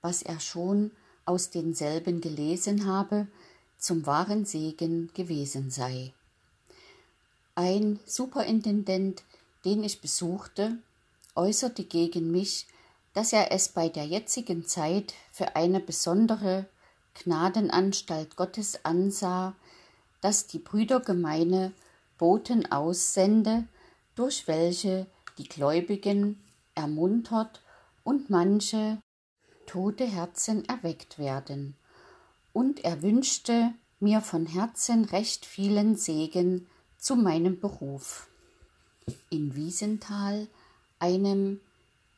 was 0.00 0.22
er 0.22 0.38
schon 0.38 0.92
aus 1.24 1.50
denselben 1.50 2.20
gelesen 2.20 2.86
habe, 2.86 3.26
zum 3.76 4.06
wahren 4.06 4.44
Segen 4.44 5.10
gewesen 5.14 5.70
sei. 5.70 6.12
Ein 7.56 7.98
Superintendent, 8.06 9.24
den 9.64 9.82
ich 9.82 10.00
besuchte, 10.00 10.78
äußerte 11.34 11.84
gegen 11.84 12.30
mich, 12.30 12.66
dass 13.14 13.32
er 13.32 13.52
es 13.52 13.68
bei 13.68 13.88
der 13.88 14.06
jetzigen 14.06 14.66
Zeit 14.66 15.14
für 15.32 15.56
eine 15.56 15.80
besondere 15.80 16.66
Gnadenanstalt 17.14 18.36
Gottes 18.36 18.84
ansah, 18.84 19.54
dass 20.20 20.46
die 20.46 20.58
Brüdergemeine 20.58 21.72
Boten 22.16 22.70
aussende, 22.70 23.64
durch 24.14 24.48
welche 24.48 25.06
die 25.38 25.48
Gläubigen 25.48 26.42
ermuntert 26.74 27.62
und 28.04 28.30
manche 28.30 28.98
tote 29.66 30.04
Herzen 30.04 30.64
erweckt 30.68 31.18
werden. 31.18 31.76
Und 32.52 32.84
er 32.84 33.02
wünschte 33.02 33.72
mir 34.00 34.20
von 34.20 34.46
Herzen 34.46 35.04
recht 35.04 35.44
vielen 35.44 35.96
Segen 35.96 36.66
zu 36.96 37.16
meinem 37.16 37.60
Beruf. 37.60 38.27
In 39.30 39.54
Wiesenthal, 39.54 40.48
einem 40.98 41.60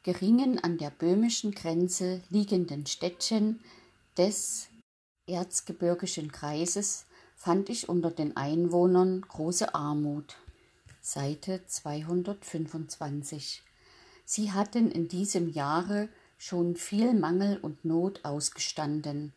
geringen 0.03 0.59
an 0.59 0.79
der 0.79 0.91
böhmischen 0.91 1.53
Grenze 1.53 2.23
liegenden 2.31 2.87
Städtchen 2.87 3.61
des 4.17 4.69
erzgebirgischen 5.27 6.33
Kreises 6.33 7.07
fand 7.37 7.69
ich 7.69 7.89
unter 7.89 8.11
den 8.11 8.37
Einwohnern 8.37 9.23
große 9.23 9.75
Armut. 9.75 10.37
Seite 11.01 11.63
225. 11.67 13.63
Sie 14.25 14.53
hatten 14.53 14.91
in 14.91 15.09
diesem 15.09 15.49
Jahre 15.49 16.09
schon 16.39 16.77
viel 16.77 17.15
Mangel 17.15 17.59
und 17.59 17.85
Not 17.85 18.25
ausgestanden 18.25 19.33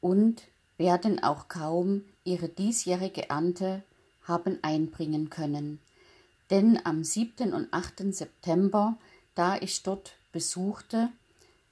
und 0.00 0.42
werden 0.76 1.22
auch 1.22 1.48
kaum 1.48 2.04
ihre 2.24 2.48
diesjährige 2.48 3.28
Ernte 3.28 3.82
haben 4.22 4.58
einbringen 4.62 5.30
können. 5.30 5.80
Denn 6.50 6.84
am 6.84 7.04
7. 7.04 7.52
und 7.52 7.72
8. 7.72 8.12
September 8.12 8.98
da 9.34 9.56
ich 9.56 9.82
dort 9.82 10.16
besuchte, 10.32 11.08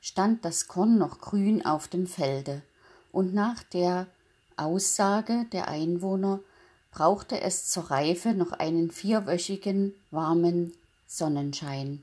stand 0.01 0.45
das 0.45 0.69
Korn 0.69 0.97
noch 0.97 1.21
grün 1.21 1.67
auf 1.67 1.89
dem 1.89 2.07
Felde, 2.07 2.63
und 3.13 3.35
nach 3.35 3.63
der 3.63 4.07
Aussage 4.57 5.47
der 5.53 5.69
Einwohner 5.69 6.41
brauchte 6.91 7.41
es 7.41 7.69
zur 7.69 7.91
Reife 7.91 8.31
noch 8.31 8.53
einen 8.53 8.91
vierwöchigen 8.91 9.95
warmen 10.11 10.73
Sonnenschein. 11.07 12.03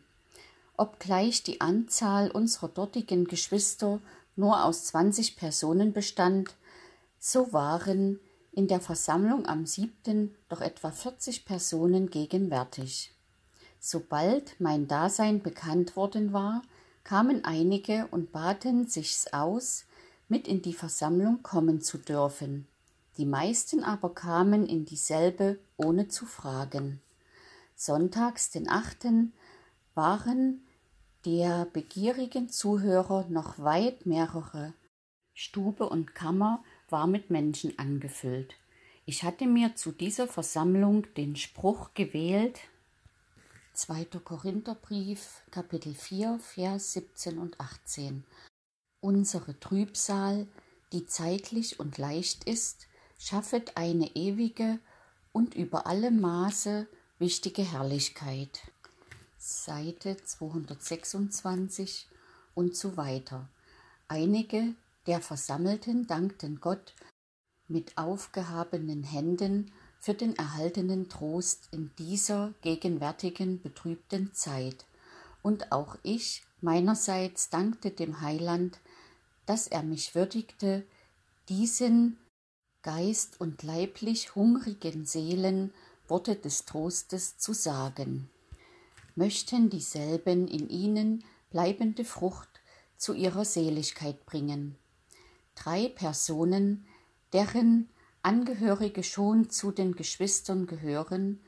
Obgleich 0.77 1.43
die 1.43 1.61
Anzahl 1.61 2.29
unserer 2.29 2.67
dortigen 2.67 3.25
Geschwister 3.25 3.99
nur 4.35 4.63
aus 4.63 4.85
zwanzig 4.85 5.37
Personen 5.37 5.93
bestand, 5.93 6.53
so 7.17 7.53
waren 7.53 8.19
in 8.55 8.67
der 8.69 8.79
Versammlung 8.79 9.45
am 9.45 9.65
siebten 9.65 10.33
doch 10.47 10.61
etwa 10.61 10.89
40 10.89 11.45
Personen 11.45 12.09
gegenwärtig. 12.09 13.13
Sobald 13.79 14.59
mein 14.59 14.87
Dasein 14.87 15.41
bekannt 15.41 15.97
worden 15.97 16.31
war, 16.31 16.61
kamen 17.03 17.43
einige 17.43 18.07
und 18.11 18.31
baten 18.31 18.87
sich's 18.87 19.27
aus, 19.33 19.85
mit 20.29 20.47
in 20.47 20.61
die 20.61 20.73
Versammlung 20.73 21.43
kommen 21.43 21.81
zu 21.81 21.97
dürfen. 21.97 22.65
Die 23.17 23.25
meisten 23.25 23.83
aber 23.83 24.13
kamen 24.13 24.65
in 24.65 24.85
dieselbe 24.85 25.59
ohne 25.75 26.07
zu 26.07 26.25
fragen. 26.25 27.01
Sonntags, 27.75 28.51
den 28.51 28.69
achten, 28.69 29.33
waren 29.95 30.65
der 31.25 31.65
begierigen 31.65 32.49
Zuhörer 32.49 33.25
noch 33.29 33.59
weit 33.59 34.05
mehrere. 34.05 34.73
Stube 35.33 35.89
und 35.89 36.15
Kammer 36.15 36.63
war 36.95 37.07
mit 37.07 37.29
Menschen 37.29 37.77
angefüllt. 37.77 38.55
Ich 39.05 39.23
hatte 39.23 39.47
mir 39.47 39.75
zu 39.75 39.91
dieser 39.91 40.29
Versammlung 40.29 41.05
den 41.15 41.35
Spruch 41.35 41.93
gewählt, 41.93 42.57
2. 43.73 44.05
Korintherbrief, 44.23 45.41
Kapitel 45.51 45.93
4, 45.93 46.39
Vers 46.39 46.93
17 46.93 47.37
und 47.37 47.59
18. 47.59 48.23
Unsere 49.01 49.59
Trübsal, 49.59 50.47
die 50.93 51.05
zeitlich 51.05 51.81
und 51.81 51.97
leicht 51.97 52.45
ist, 52.45 52.87
schaffet 53.19 53.75
eine 53.75 54.15
ewige 54.15 54.79
und 55.33 55.53
über 55.53 55.87
alle 55.87 56.11
Maße 56.11 56.87
wichtige 57.19 57.69
Herrlichkeit. 57.69 58.71
Seite 59.37 60.15
226 60.15 62.07
und 62.53 62.73
so 62.77 62.95
weiter. 62.95 63.49
Einige 64.07 64.75
der 65.07 65.21
Versammelten 65.21 66.07
dankten 66.07 66.59
Gott 66.59 66.93
mit 67.67 67.97
aufgehabenen 67.97 69.03
Händen 69.03 69.71
für 69.99 70.13
den 70.13 70.35
erhaltenen 70.35 71.09
Trost 71.09 71.67
in 71.71 71.91
dieser 71.97 72.53
gegenwärtigen 72.61 73.61
betrübten 73.61 74.33
Zeit, 74.33 74.85
und 75.41 75.71
auch 75.71 75.97
ich 76.03 76.43
meinerseits 76.61 77.49
dankte 77.49 77.91
dem 77.91 78.21
Heiland, 78.21 78.79
dass 79.45 79.67
er 79.67 79.83
mich 79.83 80.15
würdigte, 80.15 80.85
diesen 81.49 82.17
geist- 82.81 83.39
und 83.39 83.61
leiblich 83.63 84.35
hungrigen 84.35 85.05
Seelen 85.05 85.73
Worte 86.07 86.35
des 86.35 86.65
Trostes 86.65 87.37
zu 87.37 87.53
sagen 87.53 88.29
möchten 89.15 89.69
dieselben 89.69 90.47
in 90.47 90.69
ihnen 90.69 91.23
bleibende 91.49 92.03
Frucht 92.03 92.49
zu 92.97 93.13
ihrer 93.13 93.45
Seligkeit 93.45 94.25
bringen. 94.25 94.77
Drei 95.55 95.89
Personen, 95.89 96.85
deren 97.33 97.89
Angehörige 98.21 99.03
schon 99.03 99.49
zu 99.49 99.71
den 99.71 99.95
Geschwistern 99.95 100.67
gehören, 100.67 101.43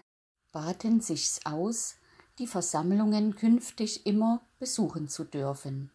baten 0.52 1.02
sich's 1.02 1.40
aus, 1.46 1.96
die 2.40 2.48
Versammlungen 2.48 3.36
künftig 3.36 4.06
immer 4.06 4.42
besuchen 4.60 5.08
zu 5.08 5.24
dürfen. 5.24 5.92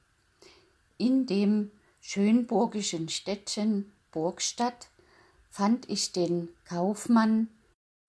In 0.98 1.26
dem 1.26 1.70
schönburgischen 2.00 3.08
Städtchen 3.08 3.92
Burgstadt 4.10 4.88
fand 5.50 5.88
ich 5.88 6.12
den 6.12 6.48
Kaufmann 6.64 7.48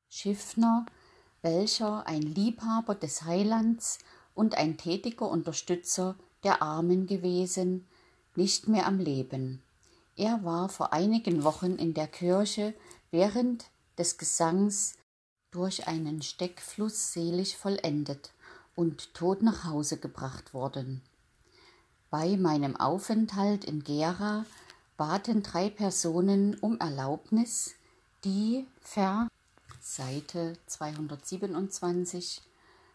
Schiffner 0.10 0.86
welcher 1.41 2.08
ein 2.08 2.22
Liebhaber 2.22 2.95
des 2.95 3.24
Heilands 3.24 3.99
und 4.36 4.56
ein 4.56 4.78
tätiger 4.78 5.28
Unterstützer 5.30 6.16
der 6.43 6.62
Armen 6.62 7.08
gewesen, 7.08 7.88
nicht 8.36 8.68
mehr 8.68 8.86
am 8.86 8.99
Leben. 8.99 9.62
Er 10.16 10.43
war 10.43 10.70
vor 10.70 10.93
einigen 10.93 11.43
Wochen 11.43 11.76
in 11.76 11.93
der 11.93 12.07
Kirche 12.07 12.74
während 13.11 13.66
des 13.97 14.18
Gesangs 14.18 14.95
durch 15.51 15.88
einen 15.88 16.22
Steckfluss 16.22 17.14
selig 17.14 17.57
vollendet 17.57 18.32
und 18.76 19.14
tot 19.14 19.41
nach 19.41 19.66
Hause 19.66 19.97
gebracht 19.97 20.53
worden. 20.53 21.01
Bei 22.09 22.38
meinem 22.38 22.76
Aufenthalt 22.76 23.66
in 23.66 23.84
Gera 23.84 24.45
baten 24.97 25.41
drei 25.41 25.70
Personen 25.70 26.55
um 26.59 26.80
Erlaubnis, 26.80 27.74
die 28.24 28.68
ver 28.82 29.28
Seite 29.82 30.53
227 30.68 32.41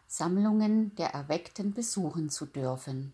Sammlungen 0.07 0.95
der 0.97 1.15
Erweckten 1.15 1.75
besuchen 1.75 2.31
zu 2.31 2.47
dürfen. 2.47 3.13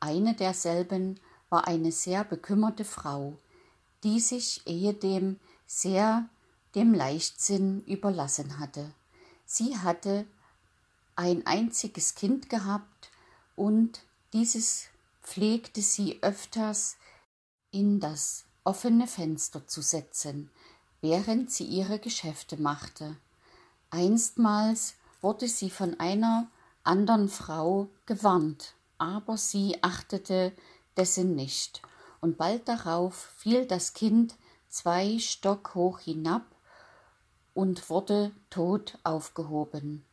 Eine 0.00 0.34
derselben 0.34 1.20
war 1.54 1.68
eine 1.68 1.92
sehr 1.92 2.24
bekümmerte 2.24 2.84
Frau, 2.84 3.38
die 4.02 4.18
sich 4.18 4.66
ehedem 4.66 5.38
sehr 5.68 6.28
dem 6.74 6.92
Leichtsinn 6.92 7.84
überlassen 7.84 8.58
hatte. 8.58 8.92
Sie 9.46 9.78
hatte 9.78 10.26
ein 11.14 11.46
einziges 11.46 12.16
Kind 12.16 12.50
gehabt 12.50 13.12
und 13.54 14.00
dieses 14.32 14.86
pflegte 15.22 15.80
sie 15.80 16.20
öfters 16.24 16.96
in 17.70 18.00
das 18.00 18.46
offene 18.64 19.06
Fenster 19.06 19.64
zu 19.68 19.80
setzen, 19.80 20.50
während 21.02 21.52
sie 21.52 21.66
ihre 21.66 22.00
Geschäfte 22.00 22.56
machte. 22.56 23.16
Einstmals 23.90 24.94
wurde 25.20 25.46
sie 25.46 25.70
von 25.70 26.00
einer 26.00 26.48
andern 26.82 27.28
Frau 27.28 27.90
gewarnt, 28.06 28.74
aber 28.98 29.36
sie 29.36 29.80
achtete 29.84 30.52
dessen 30.96 31.34
nicht, 31.34 31.82
und 32.20 32.38
bald 32.38 32.68
darauf 32.68 33.14
fiel 33.36 33.66
das 33.66 33.92
Kind 33.92 34.36
zwei 34.68 35.18
Stock 35.18 35.74
hoch 35.74 36.00
hinab 36.00 36.44
und 37.54 37.88
wurde 37.90 38.32
tot 38.50 38.98
aufgehoben. 39.04 40.04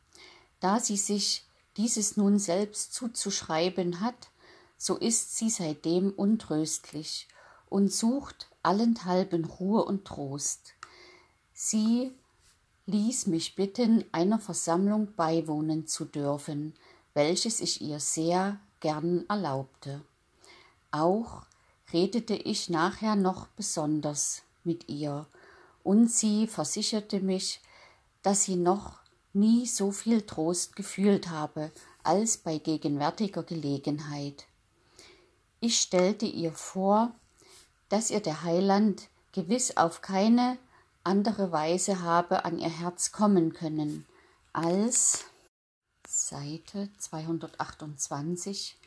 Da 0.59 0.79
sie 0.79 0.97
sich 0.97 1.45
dieses 1.77 2.17
nun 2.17 2.37
selbst 2.37 2.93
zuzuschreiben 2.93 4.01
hat, 4.01 4.29
so 4.77 4.97
ist 4.97 5.37
sie 5.37 5.49
seitdem 5.49 6.11
untröstlich 6.11 7.27
und 7.69 7.91
sucht 7.91 8.49
allenthalben 8.63 9.45
Ruhe 9.45 9.85
und 9.85 10.05
Trost. 10.05 10.73
Sie 11.53 12.11
ließ 12.85 13.27
mich 13.27 13.55
bitten, 13.55 14.03
einer 14.11 14.39
Versammlung 14.39 15.15
beiwohnen 15.15 15.87
zu 15.87 16.05
dürfen, 16.05 16.73
welches 17.13 17.61
ich 17.61 17.81
ihr 17.81 17.99
sehr 17.99 18.59
gern 18.79 19.25
erlaubte. 19.29 20.01
Auch 20.91 21.43
redete 21.93 22.35
ich 22.35 22.69
nachher 22.69 23.15
noch 23.15 23.47
besonders 23.47 24.43
mit 24.63 24.89
ihr, 24.89 25.25
und 25.83 26.11
sie 26.11 26.47
versicherte 26.47 27.19
mich, 27.21 27.59
dass 28.21 28.43
sie 28.43 28.55
noch 28.55 28.99
nie 29.33 29.65
so 29.65 29.91
viel 29.91 30.21
Trost 30.21 30.75
gefühlt 30.75 31.29
habe 31.29 31.71
als 32.03 32.37
bei 32.37 32.57
gegenwärtiger 32.57 33.43
Gelegenheit. 33.43 34.45
Ich 35.59 35.79
stellte 35.79 36.25
ihr 36.25 36.51
vor, 36.51 37.13
dass 37.89 38.09
ihr 38.09 38.19
der 38.19 38.43
Heiland 38.43 39.09
gewiss 39.31 39.77
auf 39.77 40.01
keine 40.01 40.57
andere 41.03 41.51
Weise 41.51 42.01
habe 42.01 42.45
an 42.45 42.59
ihr 42.59 42.69
Herz 42.69 43.11
kommen 43.11 43.53
können, 43.53 44.05
als 44.53 45.25
Seite 46.07 46.89
228 46.97 48.77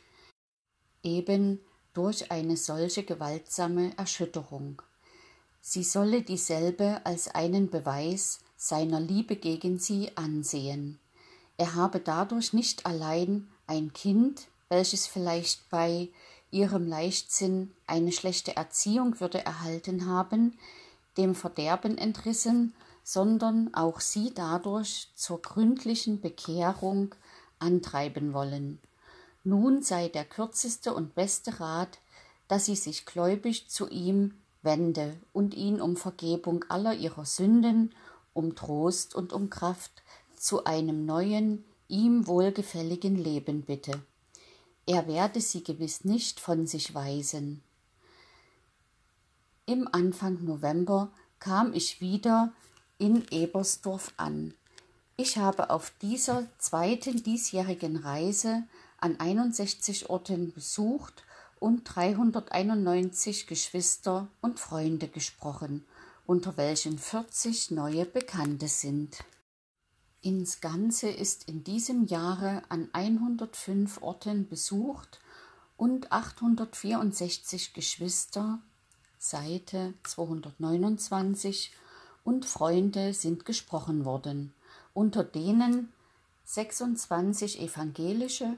eben 1.03 1.59
durch 1.95 2.31
eine 2.31 2.57
solche 2.57 3.03
gewaltsame 3.03 3.97
Erschütterung. 3.97 4.81
Sie 5.61 5.83
solle 5.83 6.21
dieselbe 6.21 7.01
als 7.05 7.27
einen 7.29 7.71
Beweis 7.71 8.39
seiner 8.55 8.99
Liebe 8.99 9.35
gegen 9.35 9.79
sie 9.79 10.11
ansehen. 10.15 10.99
Er 11.57 11.73
habe 11.73 11.99
dadurch 11.99 12.53
nicht 12.53 12.85
allein 12.85 13.47
ein 13.65 13.93
Kind, 13.93 14.47
welches 14.69 15.07
vielleicht 15.07 15.67
bei 15.69 16.09
ihrem 16.51 16.87
Leichtsinn 16.87 17.71
eine 17.87 18.11
schlechte 18.11 18.55
Erziehung 18.55 19.19
würde 19.19 19.43
erhalten 19.43 20.05
haben, 20.05 20.57
dem 21.17 21.33
Verderben 21.33 21.97
entrissen, 21.97 22.73
sondern 23.03 23.73
auch 23.73 23.99
sie 23.99 24.33
dadurch 24.33 25.09
zur 25.15 25.41
gründlichen 25.41 26.21
Bekehrung 26.21 27.15
antreiben 27.59 28.33
wollen. 28.33 28.79
Nun 29.45 29.83
sei 29.83 30.09
der 30.09 30.25
kürzeste 30.25 30.91
und 30.91 31.13
beste 31.13 31.59
Rat, 31.59 31.99
dass 32.47 32.65
sie 32.65 32.75
sich 32.75 33.05
gläubig 33.05 33.69
zu 33.69 33.87
ihm 33.87 34.33
wende 34.63 35.15
und 35.33 35.53
ihn 35.53 35.79
um 35.79 35.97
Vergebung 35.97 36.65
aller 36.67 36.95
ihrer 36.95 37.25
Sünden, 37.25 37.93
um 38.33 38.55
Trost 38.55 39.13
und 39.13 39.33
um 39.33 39.51
Kraft 39.51 40.01
zu 40.35 40.65
einem 40.65 41.05
neuen, 41.05 41.63
ihm 41.87 42.25
wohlgefälligen 42.25 43.15
Leben 43.15 43.61
bitte. 43.61 44.01
Er 44.87 45.07
werde 45.07 45.39
sie 45.39 45.63
gewiss 45.63 46.05
nicht 46.05 46.39
von 46.39 46.65
sich 46.65 46.95
weisen. 46.95 47.61
Im 49.67 49.87
Anfang 49.91 50.43
November 50.43 51.11
kam 51.39 51.71
ich 51.73 52.01
wieder 52.01 52.51
in 52.97 53.27
Ebersdorf 53.29 54.11
an. 54.17 54.55
Ich 55.17 55.37
habe 55.37 55.69
auf 55.69 55.93
dieser 56.01 56.47
zweiten 56.57 57.21
diesjährigen 57.21 57.97
Reise 57.97 58.63
an 59.05 59.19
61 59.19 60.09
Orten 60.09 60.51
besucht 60.51 61.23
und 61.59 61.83
391 61.83 63.47
Geschwister 63.47 64.27
und 64.41 64.59
Freunde 64.59 65.07
gesprochen 65.07 65.85
unter 66.25 66.57
welchen 66.57 66.97
40 66.97 67.71
neue 67.71 68.05
Bekannte 68.05 68.67
sind. 68.67 69.23
Ins 70.21 70.59
Ganze 70.59 71.07
ist 71.09 71.47
in 71.47 71.63
diesem 71.63 72.05
Jahre 72.05 72.63
an 72.69 72.89
105 72.93 74.01
Orten 74.01 74.49
besucht 74.49 75.19
und 75.77 76.11
864 76.11 77.73
Geschwister, 77.73 78.59
Seite 79.19 79.93
229, 80.03 81.73
und 82.23 82.45
Freunde 82.45 83.13
sind 83.13 83.45
gesprochen 83.45 84.03
worden, 84.03 84.51
unter 84.95 85.23
denen 85.23 85.93
26 86.45 87.61
evangelische 87.61 88.57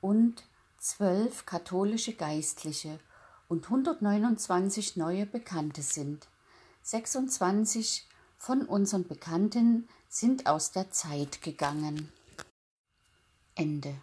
und 0.00 0.44
12 0.78 1.46
katholische 1.46 2.14
Geistliche 2.14 3.00
und 3.48 3.64
129 3.64 4.96
neue 4.96 5.26
Bekannte 5.26 5.82
sind. 5.82 6.28
26 6.82 8.06
von 8.36 8.62
unseren 8.62 9.06
Bekannten 9.06 9.88
sind 10.08 10.46
aus 10.46 10.72
der 10.72 10.90
Zeit 10.90 11.42
gegangen. 11.42 12.12
Ende. 13.54 13.94